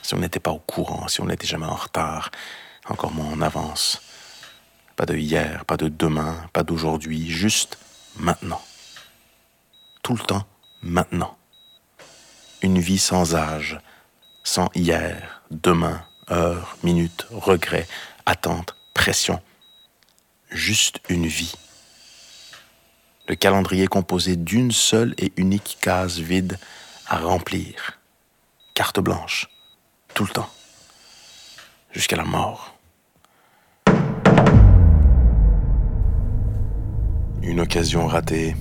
si 0.00 0.14
on 0.14 0.20
n'était 0.20 0.40
pas 0.40 0.52
au 0.52 0.60
courant, 0.60 1.06
si 1.08 1.20
on 1.20 1.26
n'était 1.26 1.46
jamais 1.46 1.66
en 1.66 1.74
retard, 1.74 2.30
encore 2.88 3.12
moins 3.12 3.30
en 3.30 3.42
avance. 3.42 4.00
Pas 4.96 5.04
de 5.04 5.14
hier, 5.14 5.66
pas 5.66 5.76
de 5.76 5.88
demain, 5.88 6.48
pas 6.54 6.62
d'aujourd'hui, 6.62 7.30
juste 7.30 7.76
maintenant. 8.18 8.62
Tout 10.02 10.14
le 10.14 10.24
temps, 10.24 10.46
maintenant 10.82 11.36
une 12.62 12.78
vie 12.80 12.98
sans 12.98 13.34
âge, 13.34 13.78
sans 14.42 14.70
hier, 14.74 15.42
demain, 15.50 16.04
heure, 16.30 16.76
minute, 16.82 17.26
regret, 17.30 17.86
attente, 18.24 18.76
pression. 18.94 19.40
Juste 20.50 21.00
une 21.08 21.26
vie. 21.26 21.54
Le 23.28 23.34
calendrier 23.34 23.86
composé 23.86 24.36
d'une 24.36 24.72
seule 24.72 25.14
et 25.18 25.32
unique 25.36 25.78
case 25.80 26.18
vide 26.18 26.58
à 27.06 27.18
remplir. 27.18 27.98
Carte 28.74 29.00
blanche, 29.00 29.48
tout 30.14 30.24
le 30.24 30.30
temps, 30.30 30.50
jusqu'à 31.92 32.16
la 32.16 32.24
mort. 32.24 32.75
Une 37.46 37.60
occasion 37.60 38.08
ratée, 38.08 38.56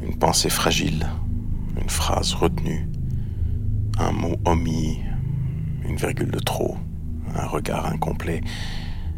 une 0.00 0.16
pensée 0.16 0.48
fragile. 0.48 1.08
Une 1.76 1.90
phrase 1.90 2.32
retenue, 2.32 2.88
un 3.98 4.12
mot 4.12 4.36
omis, 4.44 5.00
une 5.84 5.96
virgule 5.96 6.30
de 6.30 6.38
trop, 6.38 6.78
un 7.34 7.46
regard 7.46 7.86
incomplet, 7.86 8.42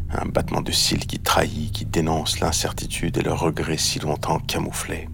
un 0.09 0.25
battement 0.25 0.61
de 0.61 0.71
cils 0.71 1.05
qui 1.05 1.19
trahit, 1.19 1.71
qui 1.71 1.85
dénonce 1.85 2.39
l'incertitude 2.39 3.15
et 3.17 3.21
le 3.21 3.31
regret 3.31 3.77
si 3.77 3.99
longtemps 3.99 4.39
camouflé. 4.39 5.07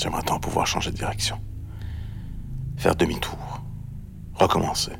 J'aimerais 0.00 0.22
tant 0.22 0.40
pouvoir 0.40 0.66
changer 0.66 0.92
de 0.92 0.96
direction, 0.96 1.38
faire 2.78 2.96
demi-tour, 2.96 3.62
recommencer, 4.32 4.92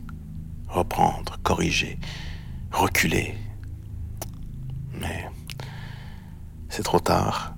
reprendre, 0.68 1.38
corriger, 1.42 1.98
reculer. 2.70 3.35
Mais 5.00 5.30
c'est 6.77 6.83
trop 6.83 7.01
tard. 7.01 7.55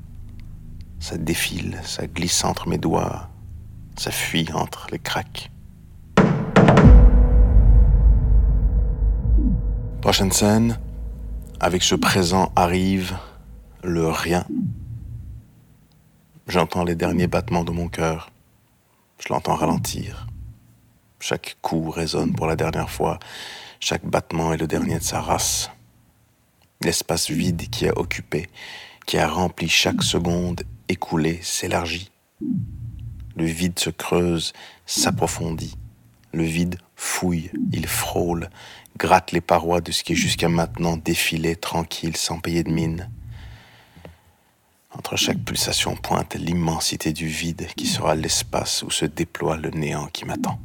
Ça 1.01 1.19
défile, 1.19 1.81
ça 1.83 2.07
glisse 2.07 2.45
entre 2.45 2.69
mes 2.69 2.79
doigts, 2.79 3.29
ça 3.97 4.13
fuit 4.13 4.47
entre 4.55 4.87
les 4.93 5.01
craques. 5.01 5.51
Prochaine 10.01 10.31
scène, 10.31 10.79
avec 11.59 11.83
ce 11.83 11.97
présent 11.97 12.53
arrive 12.55 13.17
le 13.83 14.09
rien. 14.09 14.47
J'entends 16.47 16.85
les 16.85 16.95
derniers 16.95 17.27
battements 17.27 17.65
de 17.65 17.73
mon 17.73 17.89
cœur. 17.89 18.31
Je 19.19 19.33
l'entends 19.33 19.57
ralentir. 19.57 20.29
Chaque 21.19 21.57
coup 21.61 21.91
résonne 21.91 22.37
pour 22.37 22.47
la 22.47 22.55
dernière 22.55 22.89
fois. 22.89 23.19
Chaque 23.81 24.07
battement 24.07 24.53
est 24.53 24.59
le 24.59 24.69
dernier 24.69 25.01
de 25.01 25.05
sa 25.05 25.21
race. 25.21 25.73
L'espace 26.83 27.29
vide 27.31 27.69
qui 27.71 27.89
a 27.89 27.99
occupé, 27.99 28.49
qui 29.09 29.17
a 29.17 29.27
rempli 29.27 29.71
chaque 29.71 30.03
seconde 30.03 30.65
écoulé 30.91 31.41
s'élargit. 31.43 32.11
Le 33.37 33.47
vide 33.47 33.79
se 33.79 33.89
creuse, 33.89 34.53
s'approfondit. 34.85 35.79
Le 36.35 36.43
vide 36.43 36.77
fouille, 36.95 37.51
il 37.73 37.87
frôle, 37.87 38.51
gratte 38.99 39.33
les 39.33 39.41
parois 39.41 39.81
de 39.81 39.93
ce 39.93 40.05
qui 40.05 40.15
jusqu'à 40.15 40.51
maintenant 40.51 40.99
défilait 40.99 41.57
tranquille 41.57 42.19
sans 42.19 42.39
payer 42.39 42.63
de 42.65 42.71
mine. 42.71 43.11
Entre 44.91 45.17
chaque 45.17 45.43
pulsation 45.43 45.97
pointe 45.97 46.35
l'immensité 46.35 47.15
du 47.15 47.29
vide 47.29 47.67
qui 47.79 47.87
sera 47.87 48.15
l'espace 48.15 48.83
où 48.83 48.91
se 48.91 49.07
déploie 49.07 49.57
le 49.57 49.71
néant 49.71 50.09
qui 50.09 50.27
m'attend. 50.27 50.61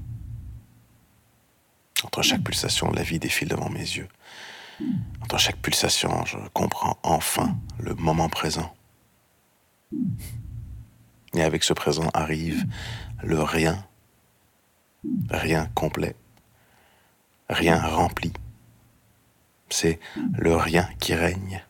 Entre 2.04 2.22
chaque 2.22 2.44
pulsation, 2.44 2.92
la 2.92 3.04
vie 3.04 3.20
défile 3.20 3.48
devant 3.48 3.70
mes 3.70 3.80
yeux. 3.80 4.10
Entre 5.22 5.38
chaque 5.38 5.58
pulsation, 5.58 6.26
je 6.26 6.38
comprends 6.54 6.98
enfin 7.04 7.56
le 7.80 7.94
moment 7.96 8.30
présent. 8.30 8.74
Et 11.34 11.42
avec 11.42 11.64
ce 11.64 11.74
présent 11.74 12.10
arrive 12.14 12.66
le 13.24 13.42
rien, 13.42 13.86
rien 15.30 15.68
complet, 15.74 16.16
rien 17.50 17.80
rempli. 17.80 18.34
C'est 19.70 20.00
le 20.34 20.56
rien 20.56 20.88
qui 21.00 21.16
règne. 21.16 21.64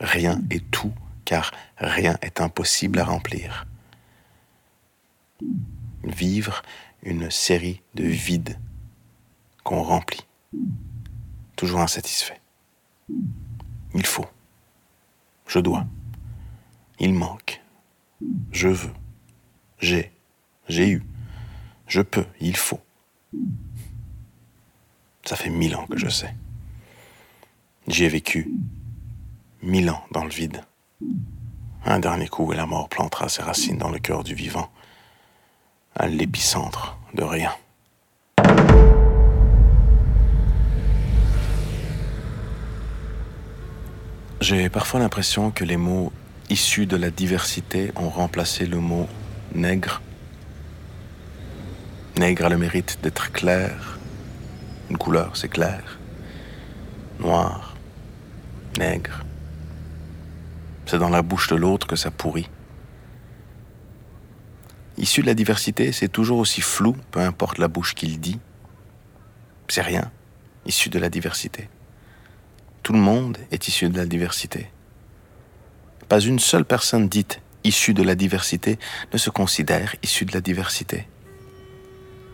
Rien 0.00 0.40
est 0.50 0.68
tout, 0.70 0.92
car 1.24 1.52
rien 1.76 2.16
est 2.22 2.40
impossible 2.40 2.98
à 2.98 3.04
remplir. 3.04 3.66
Vivre 6.02 6.62
une 7.02 7.30
série 7.30 7.82
de 7.94 8.04
vides 8.04 8.58
qu'on 9.62 9.82
remplit, 9.82 10.26
toujours 11.60 11.80
insatisfait. 11.80 12.40
Il 13.94 14.06
faut, 14.06 14.24
je 15.46 15.58
dois. 15.58 15.84
Il 16.98 17.12
manque. 17.12 17.60
Je 18.50 18.68
veux. 18.68 18.94
J'ai. 19.78 20.10
J'ai 20.68 20.88
eu. 20.88 21.04
Je 21.86 22.00
peux. 22.00 22.24
Il 22.40 22.56
faut. 22.56 22.80
Ça 25.26 25.36
fait 25.36 25.50
mille 25.50 25.76
ans 25.76 25.86
que 25.86 25.98
je 25.98 26.08
sais. 26.08 26.34
J'y 27.88 28.04
ai 28.04 28.08
vécu. 28.08 28.50
Mille 29.60 29.90
ans 29.90 30.04
dans 30.12 30.24
le 30.24 30.30
vide. 30.30 30.62
Un 31.84 31.98
dernier 31.98 32.28
coup 32.28 32.50
et 32.54 32.56
la 32.56 32.64
mort 32.64 32.88
plantera 32.88 33.28
ses 33.28 33.42
racines 33.42 33.76
dans 33.76 33.90
le 33.90 33.98
cœur 33.98 34.24
du 34.24 34.34
vivant, 34.34 34.70
à 35.94 36.06
l'épicentre 36.06 36.96
de 37.12 37.22
rien. 37.22 37.52
J'ai 44.40 44.70
parfois 44.70 45.00
l'impression 45.00 45.50
que 45.50 45.64
les 45.64 45.76
mots 45.76 46.14
issus 46.48 46.86
de 46.86 46.96
la 46.96 47.10
diversité 47.10 47.92
ont 47.94 48.08
remplacé 48.08 48.64
le 48.64 48.78
mot 48.78 49.06
nègre. 49.54 50.00
Nègre 52.16 52.46
a 52.46 52.48
le 52.48 52.56
mérite 52.56 52.98
d'être 53.02 53.32
clair. 53.32 53.98
Une 54.88 54.96
couleur, 54.96 55.36
c'est 55.36 55.50
clair. 55.50 55.98
Noir, 57.18 57.76
nègre. 58.78 59.24
C'est 60.86 60.98
dans 60.98 61.10
la 61.10 61.20
bouche 61.20 61.48
de 61.48 61.56
l'autre 61.56 61.86
que 61.86 61.96
ça 61.96 62.10
pourrit. 62.10 62.48
Issu 64.96 65.20
de 65.20 65.26
la 65.26 65.34
diversité, 65.34 65.92
c'est 65.92 66.08
toujours 66.08 66.38
aussi 66.38 66.62
flou, 66.62 66.96
peu 67.10 67.20
importe 67.20 67.58
la 67.58 67.68
bouche 67.68 67.94
qu'il 67.94 68.18
dit. 68.18 68.40
C'est 69.68 69.82
rien, 69.82 70.10
issu 70.64 70.88
de 70.88 70.98
la 70.98 71.10
diversité. 71.10 71.68
Tout 72.90 72.96
le 72.96 73.02
monde 73.02 73.38
est 73.52 73.68
issu 73.68 73.88
de 73.88 73.96
la 73.96 74.04
diversité. 74.04 74.68
Pas 76.08 76.18
une 76.18 76.40
seule 76.40 76.64
personne 76.64 77.08
dite 77.08 77.40
issue 77.62 77.94
de 77.94 78.02
la 78.02 78.16
diversité 78.16 78.80
ne 79.12 79.16
se 79.16 79.30
considère 79.30 79.94
issue 80.02 80.24
de 80.24 80.32
la 80.32 80.40
diversité. 80.40 81.06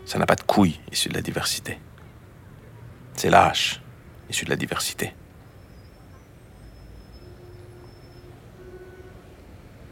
Ça 0.07 0.17
n'a 0.17 0.25
pas 0.25 0.33
de 0.33 0.41
couilles 0.41 0.79
issu 0.91 1.09
de 1.09 1.13
la 1.13 1.21
diversité. 1.21 1.77
C'est 3.15 3.29
lâche 3.29 3.83
issu 4.31 4.45
de 4.45 4.49
la 4.49 4.55
diversité. 4.55 5.13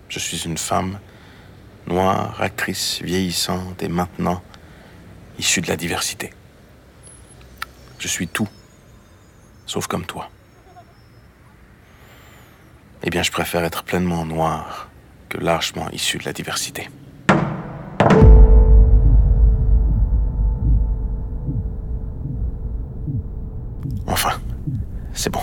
Je 0.10 0.17
suis 0.17 0.45
une 0.45 0.58
femme 0.58 0.99
noire, 1.86 2.41
actrice, 2.41 3.04
vieillissante 3.04 3.84
et 3.84 3.88
maintenant 3.88 4.41
issue 5.38 5.62
de 5.62 5.67
la 5.67 5.75
diversité. 5.75 6.34
Je 7.99 8.08
suis 8.08 8.28
tout, 8.28 8.49
sauf 9.67 9.86
comme 9.86 10.08
toi. 10.08 10.32
Eh 13.07 13.11
bien, 13.11 13.21
je 13.21 13.31
préfère 13.31 13.63
être 13.63 13.83
pleinement 13.83 14.25
noir 14.25 14.89
que 15.29 15.37
largement 15.37 15.87
issu 15.91 16.17
de 16.17 16.25
la 16.25 16.33
diversité. 16.33 16.89
Enfin, 24.07 24.31
c'est 25.13 25.31
bon. 25.31 25.41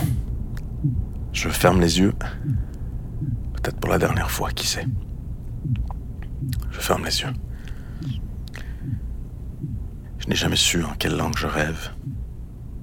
Je 1.32 1.48
ferme 1.48 1.80
les 1.80 2.00
yeux. 2.00 2.14
Peut-être 3.54 3.78
pour 3.78 3.90
la 3.90 3.98
dernière 3.98 4.30
fois, 4.30 4.50
qui 4.50 4.66
sait. 4.66 4.86
Je 6.72 6.80
ferme 6.80 7.04
les 7.04 7.20
yeux. 7.20 7.32
Je 10.18 10.26
n'ai 10.26 10.34
jamais 10.34 10.56
su 10.56 10.82
en 10.82 10.94
quelle 10.98 11.16
langue 11.16 11.36
je 11.36 11.46
rêve. 11.46 11.90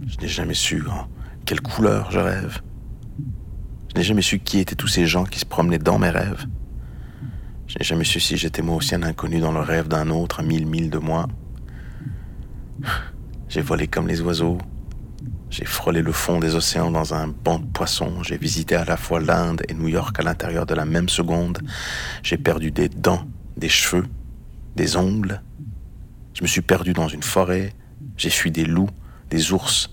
Je 0.08 0.18
n'ai 0.20 0.30
jamais 0.30 0.54
su 0.54 0.88
en 0.88 1.10
quelle 1.46 1.60
couleur 1.60 2.12
je 2.12 2.20
rêve. 2.20 2.62
Je 3.90 3.96
n'ai 3.96 4.04
jamais 4.04 4.22
su 4.22 4.40
qui 4.40 4.60
étaient 4.60 4.76
tous 4.76 4.88
ces 4.88 5.06
gens 5.08 5.24
qui 5.24 5.40
se 5.40 5.46
promenaient 5.46 5.80
dans 5.80 5.98
mes 5.98 6.10
rêves. 6.10 6.46
Je 7.68 7.78
n'ai 7.78 7.86
jamais 7.86 8.04
su 8.04 8.20
si 8.20 8.38
j'étais 8.38 8.62
moi 8.62 8.76
aussi 8.76 8.96
un 8.96 9.04
inconnu 9.04 9.40
dans 9.40 9.52
le 9.52 9.60
rêve 9.60 9.88
d'un 9.88 10.10
autre 10.10 10.40
à 10.40 10.44
mille 10.44 10.66
milles 10.66 10.90
de 10.90 11.00
moi. 11.00 11.28
J'ai 13.50 13.62
volé 13.62 13.88
comme 13.88 14.08
les 14.08 14.22
oiseaux. 14.22 14.58
J'ai 15.50 15.66
frôlé 15.66 16.04
le 16.04 16.12
fond 16.12 16.40
des 16.40 16.54
océans 16.54 16.92
dans 16.92 17.16
un 17.16 17.28
banc 17.28 17.58
de 17.58 17.66
poissons. 17.66 18.22
J'ai 18.22 18.38
visité 18.38 18.76
à 18.76 18.86
la 18.86 18.98
fois 18.98 19.20
l'Inde 19.20 19.64
et 19.68 19.74
New 19.74 19.88
York 19.88 20.20
à 20.20 20.24
l'intérieur 20.24 20.68
de 20.68 20.76
la 20.76 20.86
même 20.86 21.10
seconde. 21.10 21.60
J'ai 22.22 22.38
perdu 22.38 22.72
des 22.72 22.90
dents, 22.90 23.26
des 23.58 23.70
cheveux, 23.70 24.06
des 24.76 24.96
ongles. 24.96 25.42
Je 26.36 26.44
me 26.44 26.48
suis 26.48 26.62
perdu 26.62 26.94
dans 26.94 27.08
une 27.08 27.24
forêt. 27.24 27.74
J'ai 28.18 28.30
fui 28.30 28.52
des 28.52 28.66
loups, 28.66 28.90
des 29.32 29.52
ours, 29.52 29.90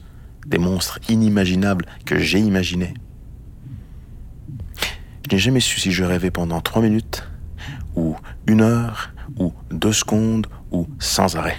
des 0.47 0.59
monstres 0.59 0.99
inimaginables 1.09 1.87
que 2.05 2.19
j'ai 2.19 2.41
imaginés. 2.41 2.95
Je 5.29 5.35
n'ai 5.35 5.41
jamais 5.41 5.59
su 5.59 5.81
si 5.81 5.91
je 5.91 6.05
rêvais 6.05 6.31
pendant 6.31 6.61
trois 6.61 6.81
minutes, 6.81 7.29
ou 7.97 8.15
une 8.47 8.61
heure, 8.61 9.13
ou 9.37 9.53
deux 9.73 9.93
secondes, 9.93 10.47
ou 10.71 10.87
sans 11.01 11.37
arrêt. 11.37 11.57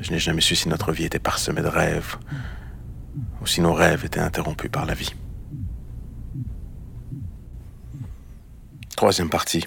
Je 0.00 0.10
n'ai 0.10 0.18
jamais 0.18 0.40
su 0.40 0.56
si 0.56 0.70
notre 0.70 0.90
vie 0.90 1.04
était 1.04 1.18
parsemée 1.18 1.60
de 1.60 1.68
rêves, 1.68 2.16
ou 3.42 3.46
si 3.46 3.60
nos 3.60 3.74
rêves 3.74 4.06
étaient 4.06 4.20
interrompus 4.20 4.70
par 4.70 4.86
la 4.86 4.94
vie. 4.94 5.14
Troisième 8.96 9.28
partie, 9.28 9.66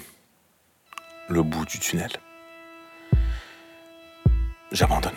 le 1.28 1.44
bout 1.44 1.64
du 1.64 1.78
tunnel. 1.78 2.10
J'abandonne. 4.72 5.12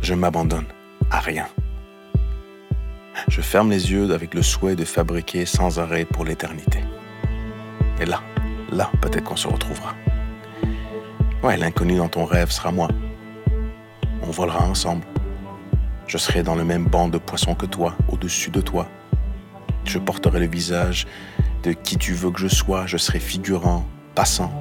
Je 0.00 0.14
m'abandonne 0.14 0.66
à 1.08 1.20
rien. 1.20 1.46
Je 3.28 3.40
ferme 3.40 3.70
les 3.70 3.90
yeux 3.90 4.12
avec 4.12 4.34
le 4.34 4.42
souhait 4.42 4.76
de 4.76 4.84
fabriquer 4.84 5.46
sans 5.46 5.78
arrêt 5.78 6.04
pour 6.04 6.24
l'éternité. 6.24 6.80
Et 8.00 8.06
là, 8.06 8.22
là, 8.70 8.90
peut-être 9.00 9.24
qu'on 9.24 9.36
se 9.36 9.48
retrouvera. 9.48 9.94
Ouais, 11.42 11.56
l'inconnu 11.56 11.96
dans 11.96 12.08
ton 12.08 12.24
rêve 12.24 12.50
sera 12.50 12.72
moi. 12.72 12.88
On 14.22 14.30
volera 14.30 14.64
ensemble. 14.64 15.04
Je 16.06 16.18
serai 16.18 16.42
dans 16.42 16.54
le 16.54 16.64
même 16.64 16.84
banc 16.84 17.08
de 17.08 17.18
poissons 17.18 17.54
que 17.54 17.66
toi, 17.66 17.94
au-dessus 18.08 18.50
de 18.50 18.60
toi. 18.60 18.88
Je 19.84 19.98
porterai 19.98 20.40
le 20.40 20.46
visage 20.46 21.06
de 21.62 21.72
qui 21.72 21.96
tu 21.96 22.12
veux 22.12 22.30
que 22.30 22.40
je 22.40 22.48
sois. 22.48 22.86
Je 22.86 22.96
serai 22.96 23.18
figurant, 23.18 23.84
passant, 24.14 24.52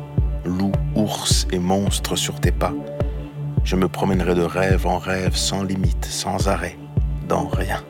loup, 0.45 0.71
ours 0.95 1.47
et 1.51 1.59
monstre 1.59 2.15
sur 2.15 2.39
tes 2.39 2.51
pas. 2.51 2.73
Je 3.63 3.75
me 3.75 3.87
promènerai 3.87 4.33
de 4.33 4.43
rêve 4.43 4.87
en 4.87 4.97
rêve, 4.97 5.35
sans 5.35 5.63
limite, 5.63 6.05
sans 6.05 6.47
arrêt, 6.47 6.77
dans 7.27 7.47
rien. 7.47 7.83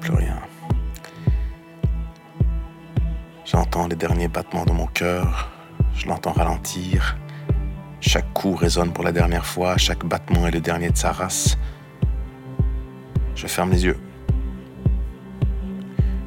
Plus 0.00 0.14
rien. 0.14 0.38
J'entends 3.44 3.86
les 3.86 3.96
derniers 3.96 4.28
battements 4.28 4.64
de 4.64 4.72
mon 4.72 4.86
cœur. 4.86 5.50
Je 5.94 6.06
l'entends 6.06 6.32
ralentir. 6.32 7.16
Chaque 8.00 8.32
coup 8.32 8.54
résonne 8.54 8.92
pour 8.92 9.04
la 9.04 9.12
dernière 9.12 9.46
fois. 9.46 9.76
Chaque 9.76 10.04
battement 10.04 10.46
est 10.46 10.50
le 10.50 10.60
dernier 10.60 10.90
de 10.90 10.96
sa 10.96 11.12
race. 11.12 11.56
Je 13.34 13.46
ferme 13.46 13.70
les 13.70 13.84
yeux. 13.84 13.98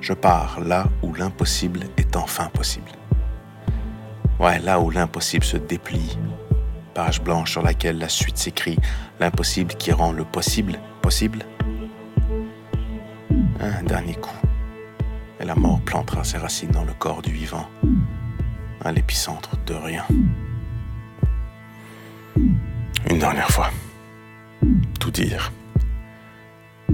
Je 0.02 0.14
pars 0.14 0.60
là 0.62 0.88
où 1.02 1.14
l'impossible 1.14 1.82
est 1.98 2.16
enfin 2.16 2.48
possible. 2.54 2.92
Ouais, 4.40 4.60
là 4.60 4.80
où 4.80 4.90
l'impossible 4.90 5.44
se 5.44 5.58
déplie. 5.58 6.18
Page 6.94 7.22
blanche 7.22 7.52
sur 7.52 7.62
laquelle 7.62 7.98
la 7.98 8.10
suite 8.10 8.38
s'écrit. 8.38 8.78
L'impossible 9.20 9.74
qui 9.76 9.92
rend 9.92 10.12
le 10.12 10.24
possible 10.24 10.80
possible. 11.02 11.40
Un 13.66 13.84
dernier 13.84 14.14
coup. 14.14 14.36
Et 15.40 15.46
la 15.46 15.56
mort 15.56 15.82
plantera 15.82 16.24
ses 16.24 16.38
racines 16.38 16.70
dans 16.70 16.84
le 16.84 16.94
corps 16.94 17.24
du 17.24 17.32
vivant, 17.32 17.68
à 18.82 18.92
l'épicentre 18.92 19.58
de 19.66 19.74
rien. 19.74 20.06
Une 23.10 23.20
dernière 23.20 23.50
fois. 23.50 23.72
Tout 25.00 25.10
dire. 25.10 25.52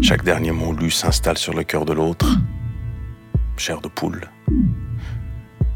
Chaque 0.02 0.24
dernier 0.24 0.52
mot 0.52 0.72
lu 0.72 0.90
s'installe 0.92 1.38
sur 1.38 1.54
le 1.54 1.64
cœur 1.64 1.84
de 1.84 1.92
l'autre. 1.92 2.38
Chair 3.58 3.82
de 3.82 3.90
poule. 3.90 4.30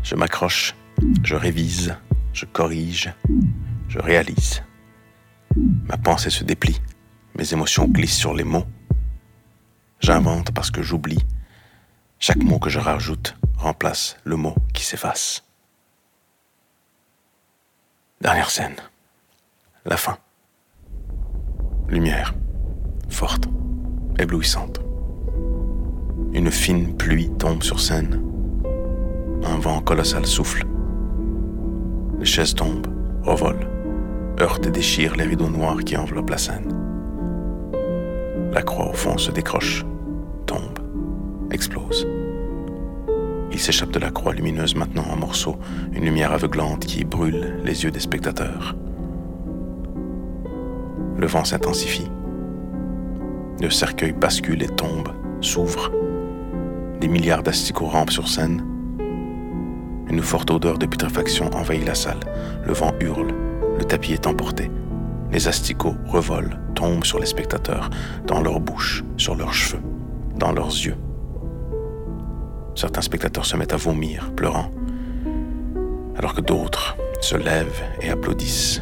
Je 0.02 0.16
m'accroche, 0.16 0.76
je 1.24 1.36
révise, 1.36 1.96
je 2.32 2.46
corrige, 2.46 3.14
je 3.90 4.00
réalise. 4.00 4.64
Ma 5.90 5.98
pensée 5.98 6.30
se 6.30 6.46
déplie, 6.46 6.82
mes 7.38 7.54
émotions 7.54 7.86
glissent 7.88 8.18
sur 8.18 8.34
les 8.34 8.46
mots. 8.46 8.66
J'invente 10.00 10.52
parce 10.54 10.72
que 10.72 10.82
j'oublie. 10.82 11.26
Chaque 12.20 12.44
mot 12.44 12.60
que 12.60 12.70
je 12.70 12.80
rajoute 12.80 13.36
remplace 13.58 14.18
le 14.24 14.36
mot 14.36 14.56
qui 14.74 14.84
s'efface. 14.84 15.44
Dernière 18.22 18.50
scène. 18.50 18.76
La 19.86 19.98
fin. 19.98 20.18
Lumière. 21.88 22.34
Forte. 23.10 23.48
Éblouissante. 24.18 24.80
Une 26.34 26.52
fine 26.52 26.96
pluie 26.96 27.30
tombe 27.38 27.64
sur 27.64 27.80
scène. 27.80 28.22
Un 29.44 29.60
vent 29.60 29.82
colossal 29.82 30.26
souffle. 30.26 30.66
Les 32.20 32.26
chaises 32.26 32.56
tombent, 32.56 32.88
revolent, 33.24 33.68
heurtent 34.40 34.66
et 34.66 34.72
déchirent 34.72 35.16
les 35.16 35.26
rideaux 35.26 35.50
noirs 35.50 35.84
qui 35.84 35.98
enveloppent 35.98 36.30
la 36.30 36.38
scène. 36.38 36.74
La 38.52 38.62
croix 38.62 38.90
au 38.90 38.94
fond 38.94 39.18
se 39.18 39.32
décroche, 39.32 39.86
explose. 41.56 42.08
Il 43.52 43.60
s'échappe 43.60 43.92
de 43.92 44.00
la 44.00 44.12
croix 44.12 44.34
lumineuse 44.34 44.76
maintenant 44.76 45.06
en 45.10 45.16
morceaux, 45.16 45.58
une 45.94 46.04
lumière 46.04 46.34
aveuglante 46.34 46.86
qui 46.86 47.06
brûle 47.06 47.62
les 47.64 47.84
yeux 47.84 47.92
des 47.92 48.02
spectateurs. 48.02 48.76
Le 51.18 51.26
vent 51.26 51.46
s'intensifie. 51.46 52.12
Le 53.62 53.70
cercueil 53.70 54.12
bascule 54.12 54.62
et 54.62 54.68
tombe, 54.68 55.08
s'ouvre. 55.40 55.90
Des 57.00 57.08
milliards 57.08 57.44
d'asticots 57.44 57.88
rampent 57.88 58.12
sur 58.12 58.28
scène. 58.28 58.62
Une 60.10 60.22
forte 60.22 60.52
odeur 60.52 60.78
de 60.78 60.86
putréfaction 60.86 61.50
envahit 61.56 61.86
la 61.86 61.96
salle. 61.96 62.20
Le 62.66 62.74
vent 62.74 62.94
hurle. 63.00 63.34
Le 63.78 63.86
tapis 63.86 64.14
est 64.14 64.28
emporté. 64.28 64.70
Les 65.32 65.48
asticots 65.48 65.96
revolent, 66.06 66.60
tombent 66.76 67.06
sur 67.06 67.20
les 67.20 67.26
spectateurs, 67.26 67.90
dans 68.28 68.42
leur 68.42 68.60
bouche, 68.60 69.04
sur 69.18 69.36
leurs 69.36 69.54
cheveux, 69.54 69.82
dans 70.38 70.52
leurs 70.52 70.68
yeux. 70.68 70.98
Certains 72.76 73.02
spectateurs 73.02 73.46
se 73.46 73.56
mettent 73.56 73.74
à 73.74 73.78
vomir, 73.78 74.32
pleurant, 74.36 74.70
alors 76.18 76.34
que 76.34 76.42
d'autres 76.42 76.98
se 77.22 77.36
lèvent 77.36 77.84
et 78.02 78.10
applaudissent. 78.10 78.82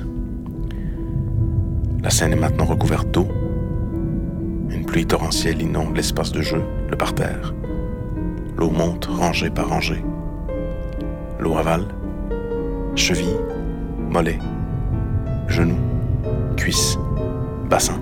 La 2.02 2.10
scène 2.10 2.34
est 2.34 2.38
maintenant 2.38 2.66
recouverte 2.66 3.10
d'eau. 3.12 3.28
Une 4.70 4.86
pluie 4.86 5.06
torrentielle 5.06 5.62
inonde 5.62 5.96
l'espace 5.96 6.32
de 6.32 6.42
jeu, 6.42 6.64
le 6.90 6.98
parterre. 6.98 7.54
L'eau 8.58 8.72
monte 8.72 9.06
rangée 9.06 9.50
par 9.50 9.70
rangée. 9.70 10.04
L'eau 11.40 11.58
avale, 11.58 11.86
cheville, 12.96 13.38
mollet, 14.10 14.40
genou, 15.48 15.78
cuisse, 16.58 16.98
bassin, 17.70 18.02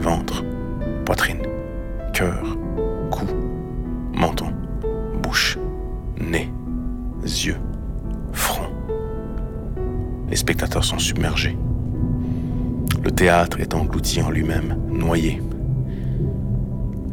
ventre, 0.00 0.44
poitrine, 1.04 1.42
cœur, 2.12 2.56
cou, 3.10 3.26
menton, 4.14 4.49
nez, 6.20 6.52
yeux, 7.22 7.58
front. 8.32 8.70
Les 10.28 10.36
spectateurs 10.36 10.84
sont 10.84 10.98
submergés. 10.98 11.56
Le 13.02 13.10
théâtre 13.10 13.60
est 13.60 13.74
englouti 13.74 14.22
en 14.22 14.30
lui-même, 14.30 14.76
noyé. 14.88 15.42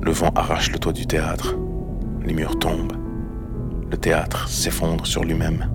Le 0.01 0.11
vent 0.11 0.31
arrache 0.35 0.71
le 0.71 0.79
toit 0.79 0.93
du 0.93 1.05
théâtre. 1.05 1.55
Les 2.25 2.33
murs 2.33 2.59
tombent. 2.59 2.93
Le 3.89 3.97
théâtre 3.97 4.47
s'effondre 4.49 5.07
sur 5.07 5.23
lui-même. 5.23 5.69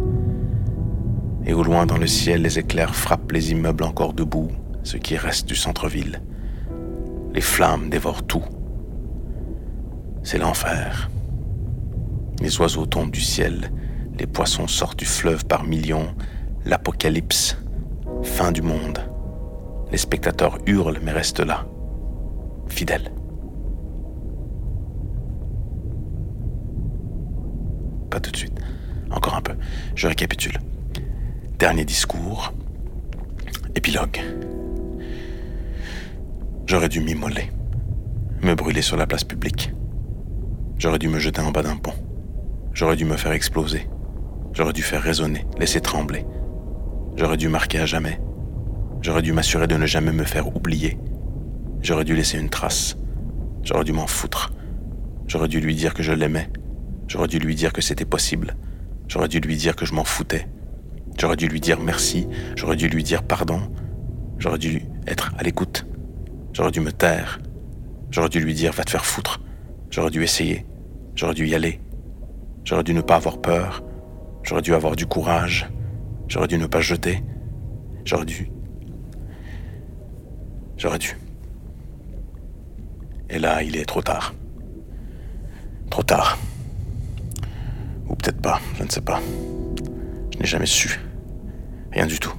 Et 1.44 1.54
au 1.54 1.62
loin 1.62 1.86
dans 1.86 1.98
le 1.98 2.06
ciel, 2.06 2.42
les 2.42 2.58
éclairs 2.58 2.94
frappent 2.94 3.32
les 3.32 3.50
immeubles 3.50 3.84
encore 3.84 4.12
debout, 4.12 4.50
ce 4.84 4.96
qui 4.96 5.16
reste 5.16 5.48
du 5.48 5.56
centre-ville. 5.56 6.22
Les 7.34 7.40
flammes 7.40 7.88
dévorent 7.88 8.22
tout. 8.22 8.44
C'est 10.22 10.38
l'enfer. 10.38 11.10
Les 12.42 12.60
oiseaux 12.60 12.86
tombent 12.86 13.12
du 13.12 13.20
ciel, 13.20 13.70
les 14.18 14.26
poissons 14.26 14.66
sortent 14.66 14.98
du 14.98 15.04
fleuve 15.04 15.44
par 15.46 15.62
millions, 15.62 16.12
l'apocalypse, 16.64 17.56
fin 18.24 18.50
du 18.50 18.62
monde. 18.62 18.98
Les 19.92 19.96
spectateurs 19.96 20.58
hurlent 20.66 20.98
mais 21.04 21.12
restent 21.12 21.38
là, 21.38 21.64
fidèles. 22.66 23.12
Pas 28.10 28.18
tout 28.18 28.32
de 28.32 28.36
suite. 28.36 28.58
Encore 29.12 29.36
un 29.36 29.40
peu. 29.40 29.54
Je 29.94 30.08
récapitule. 30.08 30.58
Dernier 31.60 31.84
discours. 31.84 32.52
Épilogue. 33.76 34.20
J'aurais 36.66 36.88
dû 36.88 37.00
m'immoler. 37.00 37.52
Me 38.42 38.54
brûler 38.54 38.82
sur 38.82 38.96
la 38.96 39.06
place 39.06 39.22
publique. 39.22 39.72
J'aurais 40.76 40.98
dû 40.98 41.08
me 41.08 41.20
jeter 41.20 41.40
en 41.40 41.52
bas 41.52 41.62
d'un 41.62 41.76
pont. 41.76 41.94
J'aurais 42.74 42.96
dû 42.96 43.04
me 43.04 43.16
faire 43.16 43.32
exploser. 43.32 43.86
J'aurais 44.54 44.72
dû 44.72 44.82
faire 44.82 45.02
résonner, 45.02 45.46
laisser 45.58 45.80
trembler. 45.80 46.24
J'aurais 47.16 47.36
dû 47.36 47.48
marquer 47.48 47.80
à 47.80 47.86
jamais. 47.86 48.18
J'aurais 49.02 49.22
dû 49.22 49.32
m'assurer 49.32 49.66
de 49.66 49.76
ne 49.76 49.86
jamais 49.86 50.12
me 50.12 50.24
faire 50.24 50.54
oublier. 50.56 50.98
J'aurais 51.82 52.04
dû 52.04 52.14
laisser 52.14 52.38
une 52.38 52.48
trace. 52.48 52.96
J'aurais 53.62 53.84
dû 53.84 53.92
m'en 53.92 54.06
foutre. 54.06 54.52
J'aurais 55.26 55.48
dû 55.48 55.60
lui 55.60 55.74
dire 55.74 55.92
que 55.92 56.02
je 56.02 56.12
l'aimais. 56.12 56.48
J'aurais 57.08 57.28
dû 57.28 57.38
lui 57.38 57.54
dire 57.54 57.72
que 57.72 57.82
c'était 57.82 58.06
possible. 58.06 58.56
J'aurais 59.06 59.28
dû 59.28 59.40
lui 59.40 59.56
dire 59.56 59.76
que 59.76 59.84
je 59.84 59.94
m'en 59.94 60.04
foutais. 60.04 60.48
J'aurais 61.18 61.36
dû 61.36 61.48
lui 61.48 61.60
dire 61.60 61.78
merci. 61.80 62.26
J'aurais 62.56 62.76
dû 62.76 62.88
lui 62.88 63.02
dire 63.02 63.22
pardon. 63.22 63.60
J'aurais 64.38 64.58
dû 64.58 64.82
être 65.06 65.32
à 65.36 65.42
l'écoute. 65.42 65.86
J'aurais 66.54 66.70
dû 66.70 66.80
me 66.80 66.92
taire. 66.92 67.38
J'aurais 68.10 68.30
dû 68.30 68.40
lui 68.40 68.54
dire 68.54 68.72
va 68.72 68.84
te 68.84 68.90
faire 68.90 69.04
foutre. 69.04 69.40
J'aurais 69.90 70.10
dû 70.10 70.22
essayer. 70.22 70.64
J'aurais 71.14 71.34
dû 71.34 71.46
y 71.46 71.54
aller. 71.54 71.80
J'aurais 72.64 72.84
dû 72.84 72.94
ne 72.94 73.00
pas 73.00 73.16
avoir 73.16 73.40
peur. 73.40 73.82
J'aurais 74.42 74.62
dû 74.62 74.74
avoir 74.74 74.96
du 74.96 75.06
courage. 75.06 75.68
J'aurais 76.28 76.48
dû 76.48 76.58
ne 76.58 76.66
pas 76.66 76.80
jeter. 76.80 77.22
J'aurais 78.04 78.24
dû. 78.24 78.50
J'aurais 80.76 80.98
dû. 80.98 81.16
Et 83.30 83.38
là, 83.38 83.62
il 83.62 83.76
est 83.76 83.84
trop 83.84 84.02
tard. 84.02 84.34
Trop 85.90 86.02
tard. 86.02 86.38
Ou 88.08 88.14
peut-être 88.14 88.40
pas, 88.40 88.60
je 88.76 88.84
ne 88.84 88.88
sais 88.88 89.00
pas. 89.00 89.20
Je 90.32 90.38
n'ai 90.38 90.46
jamais 90.46 90.66
su. 90.66 91.00
Rien 91.92 92.06
du 92.06 92.18
tout. 92.18 92.34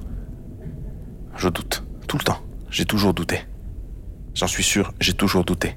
Je 1.35 1.49
doute, 1.49 1.83
tout 2.07 2.17
le 2.17 2.23
temps. 2.23 2.39
J'ai 2.69 2.85
toujours 2.85 3.13
douté. 3.13 3.41
J'en 4.33 4.47
suis 4.47 4.63
sûr, 4.63 4.93
j'ai 4.99 5.13
toujours 5.13 5.45
douté. 5.45 5.75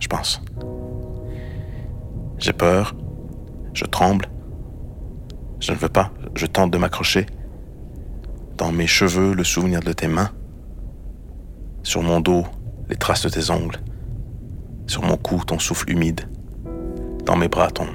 Je 0.00 0.08
pense. 0.08 0.42
J'ai 2.38 2.52
peur. 2.52 2.94
Je 3.72 3.84
tremble. 3.84 4.26
Je 5.60 5.72
ne 5.72 5.76
veux 5.76 5.88
pas. 5.88 6.10
Je 6.34 6.46
tente 6.46 6.70
de 6.70 6.78
m'accrocher. 6.78 7.26
Dans 8.56 8.72
mes 8.72 8.86
cheveux, 8.86 9.34
le 9.34 9.44
souvenir 9.44 9.80
de 9.80 9.92
tes 9.92 10.08
mains. 10.08 10.30
Sur 11.82 12.02
mon 12.02 12.20
dos, 12.20 12.44
les 12.88 12.96
traces 12.96 13.22
de 13.22 13.28
tes 13.28 13.50
ongles. 13.50 13.80
Sur 14.86 15.02
mon 15.02 15.16
cou, 15.16 15.42
ton 15.44 15.58
souffle 15.58 15.90
humide. 15.90 16.22
Dans 17.24 17.36
mes 17.36 17.48
bras, 17.48 17.70
ton. 17.70 17.86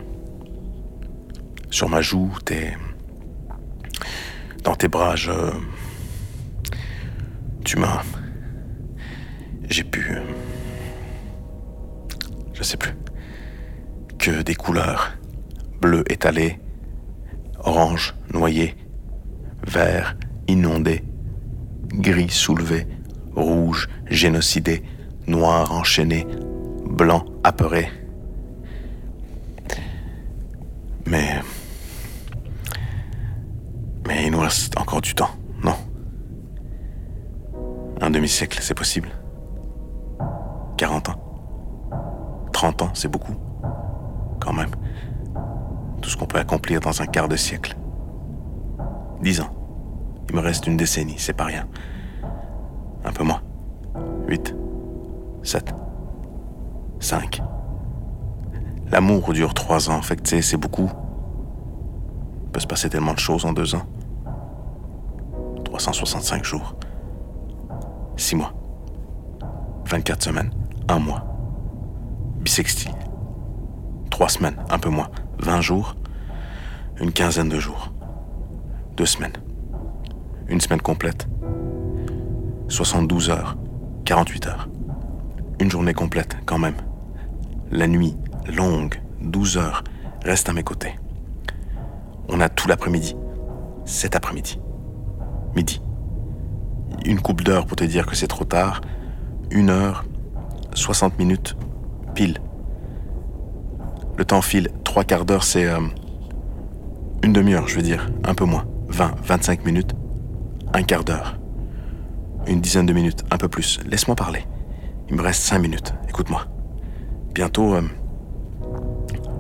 Sur 1.70 1.88
ma 1.90 2.02
joue, 2.02 2.32
tes. 2.46 2.76
Dans 4.64 4.76
tes 4.76 4.88
bras, 4.88 5.16
je. 5.16 5.32
Tu 7.64 7.78
m'as. 7.78 8.02
J'ai 9.70 9.84
pu. 9.84 10.18
Je 12.54 12.64
sais 12.64 12.78
plus. 12.78 12.94
Que 14.20 14.42
des 14.42 14.54
couleurs. 14.54 15.14
Bleu 15.82 16.04
étalé, 16.12 16.60
orange 17.64 18.16
noyé, 18.34 18.76
vert 19.66 20.18
inondé, 20.50 21.06
gris 21.88 22.30
soulevé, 22.30 22.86
rouge 23.34 23.88
génocidé, 24.08 24.84
noir 25.26 25.72
enchaîné, 25.72 26.28
blanc 26.86 27.24
apeuré. 27.46 27.88
Mais. 31.06 31.42
Mais 34.06 34.26
il 34.26 34.32
nous 34.32 34.42
reste 34.42 34.78
encore 34.78 35.00
du 35.00 35.16
temps, 35.16 35.32
non? 35.64 35.76
Un 38.02 38.10
demi-siècle, 38.10 38.60
c'est 38.62 38.74
possible? 38.74 39.10
40 40.78 41.10
ans? 41.10 42.50
30 42.52 42.82
ans, 42.82 42.92
c'est 42.94 43.08
beaucoup? 43.08 43.49
Quand 44.40 44.54
même. 44.54 44.72
Tout 46.02 46.10
ce 46.10 46.18
qu'on 46.18 46.26
peut 46.26 46.40
accomplir 46.40 46.80
dans 46.80 47.02
un 47.02 47.06
quart 47.06 47.28
de 47.28 47.36
siècle. 47.36 47.76
10 49.22 49.42
ans. 49.42 49.50
Il 50.30 50.36
me 50.36 50.42
reste 50.42 50.68
une 50.68 50.78
décennie, 50.78 51.16
c'est 51.18 51.34
pas 51.34 51.46
rien. 51.46 51.68
Un 53.04 53.12
peu 53.12 53.24
moins. 53.24 53.42
8. 54.28 54.56
7. 55.44 55.74
5. 57.00 57.42
L'amour 58.92 59.34
dure 59.34 59.54
3 59.54 59.90
ans, 59.90 60.02
fait 60.02 60.16
que 60.16 60.22
tu 60.22 60.30
sais, 60.30 60.42
c'est 60.42 60.58
beaucoup. 60.58 60.90
Il 62.46 62.52
peut 62.52 62.60
se 62.60 62.68
passer 62.68 62.90
tellement 62.90 63.14
de 63.14 63.20
choses 63.20 63.46
en 63.46 63.54
2 63.54 63.76
ans. 63.76 63.84
365 65.66 66.44
jours. 66.44 66.76
6 68.18 68.36
mois. 68.36 68.54
24 69.86 70.24
semaines. 70.24 70.52
1 70.88 71.00
mois. 71.00 71.24
Bissextile. 72.40 72.92
3 74.20 74.28
semaines, 74.28 74.58
un 74.70 74.80
peu 74.80 74.90
moins. 74.90 75.08
20 75.38 75.62
jours. 75.62 75.96
Une 77.00 77.14
quinzaine 77.14 77.48
de 77.48 77.58
jours. 77.58 77.94
2 78.98 79.06
semaines. 79.06 79.38
Une 80.50 80.60
semaine 80.60 80.82
complète. 80.82 81.30
72 82.68 83.30
heures. 83.30 83.56
48 84.04 84.48
heures. 84.48 84.68
Une 85.62 85.72
journée 85.72 85.94
complète, 85.94 86.36
quand 86.46 86.58
même. 86.60 86.76
La 87.72 87.88
nuit, 87.88 88.18
longue, 88.54 89.02
12 89.22 89.56
heures, 89.56 89.86
reste 90.26 90.50
à 90.50 90.54
mes 90.54 90.64
côtés. 90.64 91.00
On 92.28 92.42
a 92.42 92.50
tout 92.50 92.68
l'après-midi. 92.68 93.16
Cet 93.86 94.18
après-midi. 94.18 94.60
Midi. 95.56 95.82
Une 97.06 97.22
coupe 97.22 97.42
d'heure 97.42 97.66
pour 97.66 97.78
te 97.78 97.86
dire 97.86 98.06
que 98.06 98.18
c'est 98.18 98.28
trop 98.28 98.44
tard. 98.44 98.82
Une 99.50 99.70
heure, 99.70 100.04
60 100.74 101.18
minutes, 101.20 101.56
pile. 102.16 102.38
Le 104.20 104.26
temps 104.26 104.42
file. 104.42 104.68
Trois 104.84 105.06
quarts 105.06 105.24
d'heure, 105.24 105.46
c'est... 105.46 105.66
euh, 105.66 105.80
une 107.24 107.32
demi-heure, 107.32 107.70
je 107.70 107.78
veux 107.78 107.82
dire. 107.82 108.10
Un 108.26 108.36
peu 108.36 108.44
moins. 108.44 108.66
20, 108.90 109.16
25 109.24 109.64
minutes. 109.64 109.96
Un 110.74 110.84
quart 110.84 111.06
d'heure. 111.06 111.40
Une 112.46 112.60
dizaine 112.60 112.86
de 112.86 112.92
minutes. 112.92 113.24
Un 113.32 113.38
peu 113.38 113.48
plus. 113.48 113.80
Laisse-moi 113.86 114.18
parler. 114.18 114.44
Il 115.08 115.16
me 115.16 115.22
reste 115.22 115.44
cinq 115.44 115.60
minutes. 115.60 115.94
Écoute-moi. 116.10 116.48
Bientôt... 117.34 117.76
euh, 117.76 117.82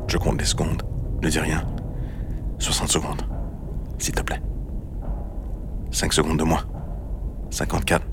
je 0.07 0.17
compte 0.17 0.39
les 0.39 0.45
secondes. 0.47 0.81
Ne 1.21 1.27
dis 1.27 1.39
rien. 1.39 1.61
60 2.59 2.87
secondes. 2.87 3.21
S'il 3.97 4.15
te 4.15 4.21
plaît. 4.21 4.41
5 5.91 6.13
secondes 6.13 6.39
de 6.39 6.45
moins. 6.45 6.63
54. 7.49 8.05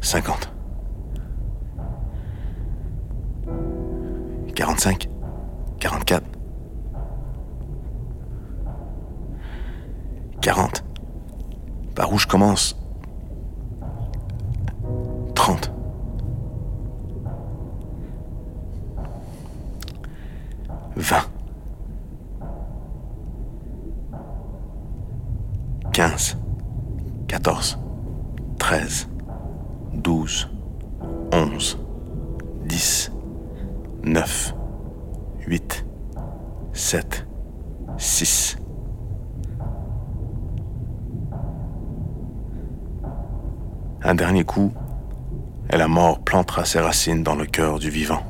50. 0.00 0.55
45. 4.76 5.08
44. 5.80 6.22
40. 10.42 10.84
Par 11.94 12.12
où 12.12 12.18
je 12.18 12.26
commence? 12.26 12.76
Ses 46.66 46.80
racines 46.80 47.22
dans 47.22 47.36
le 47.36 47.46
cœur 47.46 47.78
du 47.78 47.90
vivant. 47.90 48.22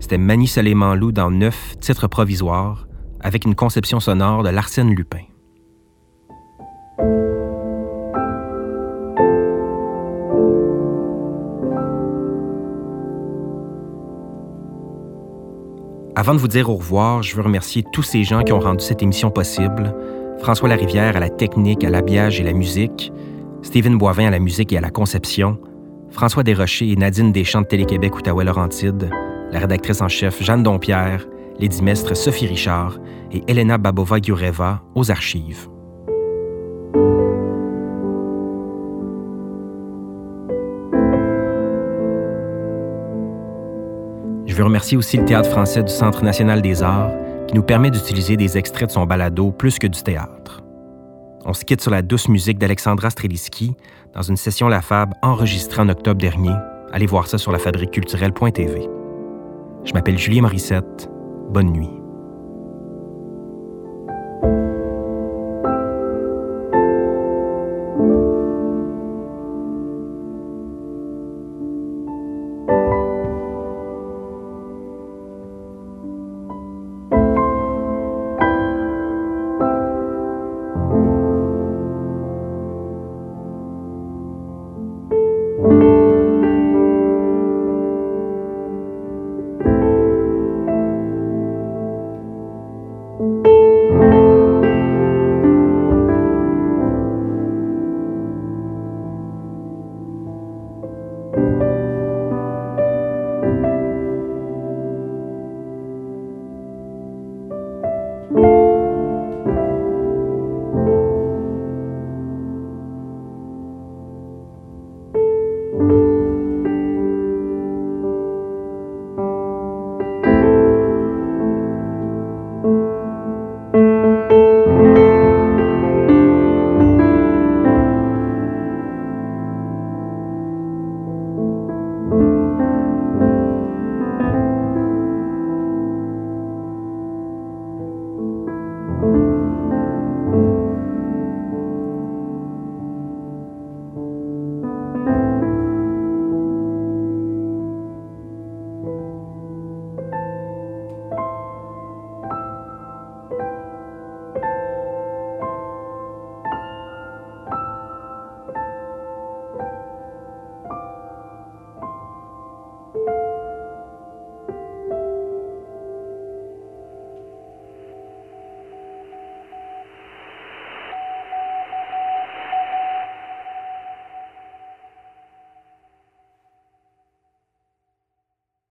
C'était 0.00 0.18
Mani 0.18 0.46
Soleiman 0.46 0.94
Lou 0.94 1.12
dans 1.12 1.30
neuf 1.30 1.78
titres 1.80 2.08
provisoires 2.08 2.86
avec 3.20 3.44
une 3.44 3.54
conception 3.54 4.00
sonore 4.00 4.42
de 4.42 4.50
Larsen 4.50 4.94
Lupin. 4.94 5.29
Avant 16.20 16.34
de 16.34 16.38
vous 16.38 16.48
dire 16.48 16.68
au 16.68 16.74
revoir, 16.74 17.22
je 17.22 17.34
veux 17.34 17.40
remercier 17.40 17.82
tous 17.94 18.02
ces 18.02 18.24
gens 18.24 18.42
qui 18.42 18.52
ont 18.52 18.60
rendu 18.60 18.84
cette 18.84 19.02
émission 19.02 19.30
possible. 19.30 19.94
François 20.40 20.68
Larivière 20.68 21.16
à 21.16 21.18
la 21.18 21.30
technique, 21.30 21.82
à 21.82 21.88
l'habillage 21.88 22.38
et 22.38 22.42
la 22.44 22.52
musique, 22.52 23.10
Stephen 23.62 23.96
Boivin 23.96 24.26
à 24.26 24.30
la 24.30 24.38
musique 24.38 24.70
et 24.74 24.76
à 24.76 24.82
la 24.82 24.90
conception, 24.90 25.58
François 26.10 26.42
Desrochers 26.42 26.92
et 26.92 26.96
Nadine 26.96 27.32
Deschamps 27.32 27.62
de 27.62 27.68
Télé-Québec 27.68 28.14
Outaouais-Laurentide, 28.14 29.08
la 29.50 29.60
rédactrice 29.60 30.02
en 30.02 30.08
chef 30.08 30.42
Jeanne 30.42 30.62
Dompierre, 30.62 31.26
les 31.58 31.68
dimestres 31.68 32.14
Sophie 32.14 32.48
Richard. 32.48 32.98
Et 33.32 33.42
Elena 33.48 33.78
Babova-Gureva 33.78 34.82
aux 34.94 35.10
archives. 35.10 35.70
Je 44.60 44.62
veux 44.62 44.68
remercier 44.68 44.98
aussi 44.98 45.16
le 45.16 45.24
Théâtre 45.24 45.48
français 45.48 45.82
du 45.82 45.90
Centre 45.90 46.22
national 46.22 46.60
des 46.60 46.82
arts 46.82 47.12
qui 47.48 47.54
nous 47.54 47.62
permet 47.62 47.90
d'utiliser 47.90 48.36
des 48.36 48.58
extraits 48.58 48.88
de 48.88 48.92
son 48.92 49.06
balado 49.06 49.52
plus 49.52 49.78
que 49.78 49.86
du 49.86 50.02
théâtre. 50.02 50.60
On 51.46 51.54
se 51.54 51.64
quitte 51.64 51.80
sur 51.80 51.90
la 51.90 52.02
douce 52.02 52.28
musique 52.28 52.58
d'Alexandra 52.58 53.08
Streliski 53.08 53.74
dans 54.14 54.20
une 54.20 54.36
session 54.36 54.68
La 54.68 54.82
Fab 54.82 55.14
enregistrée 55.22 55.80
en 55.80 55.88
octobre 55.88 56.20
dernier. 56.20 56.52
Allez 56.92 57.06
voir 57.06 57.26
ça 57.26 57.38
sur 57.38 57.52
la 57.52 57.58
culturelle.tv. 57.58 58.86
Je 59.86 59.94
m'appelle 59.94 60.18
Julie 60.18 60.42
Morissette. 60.42 61.08
Bonne 61.48 61.72
nuit. 61.72 61.99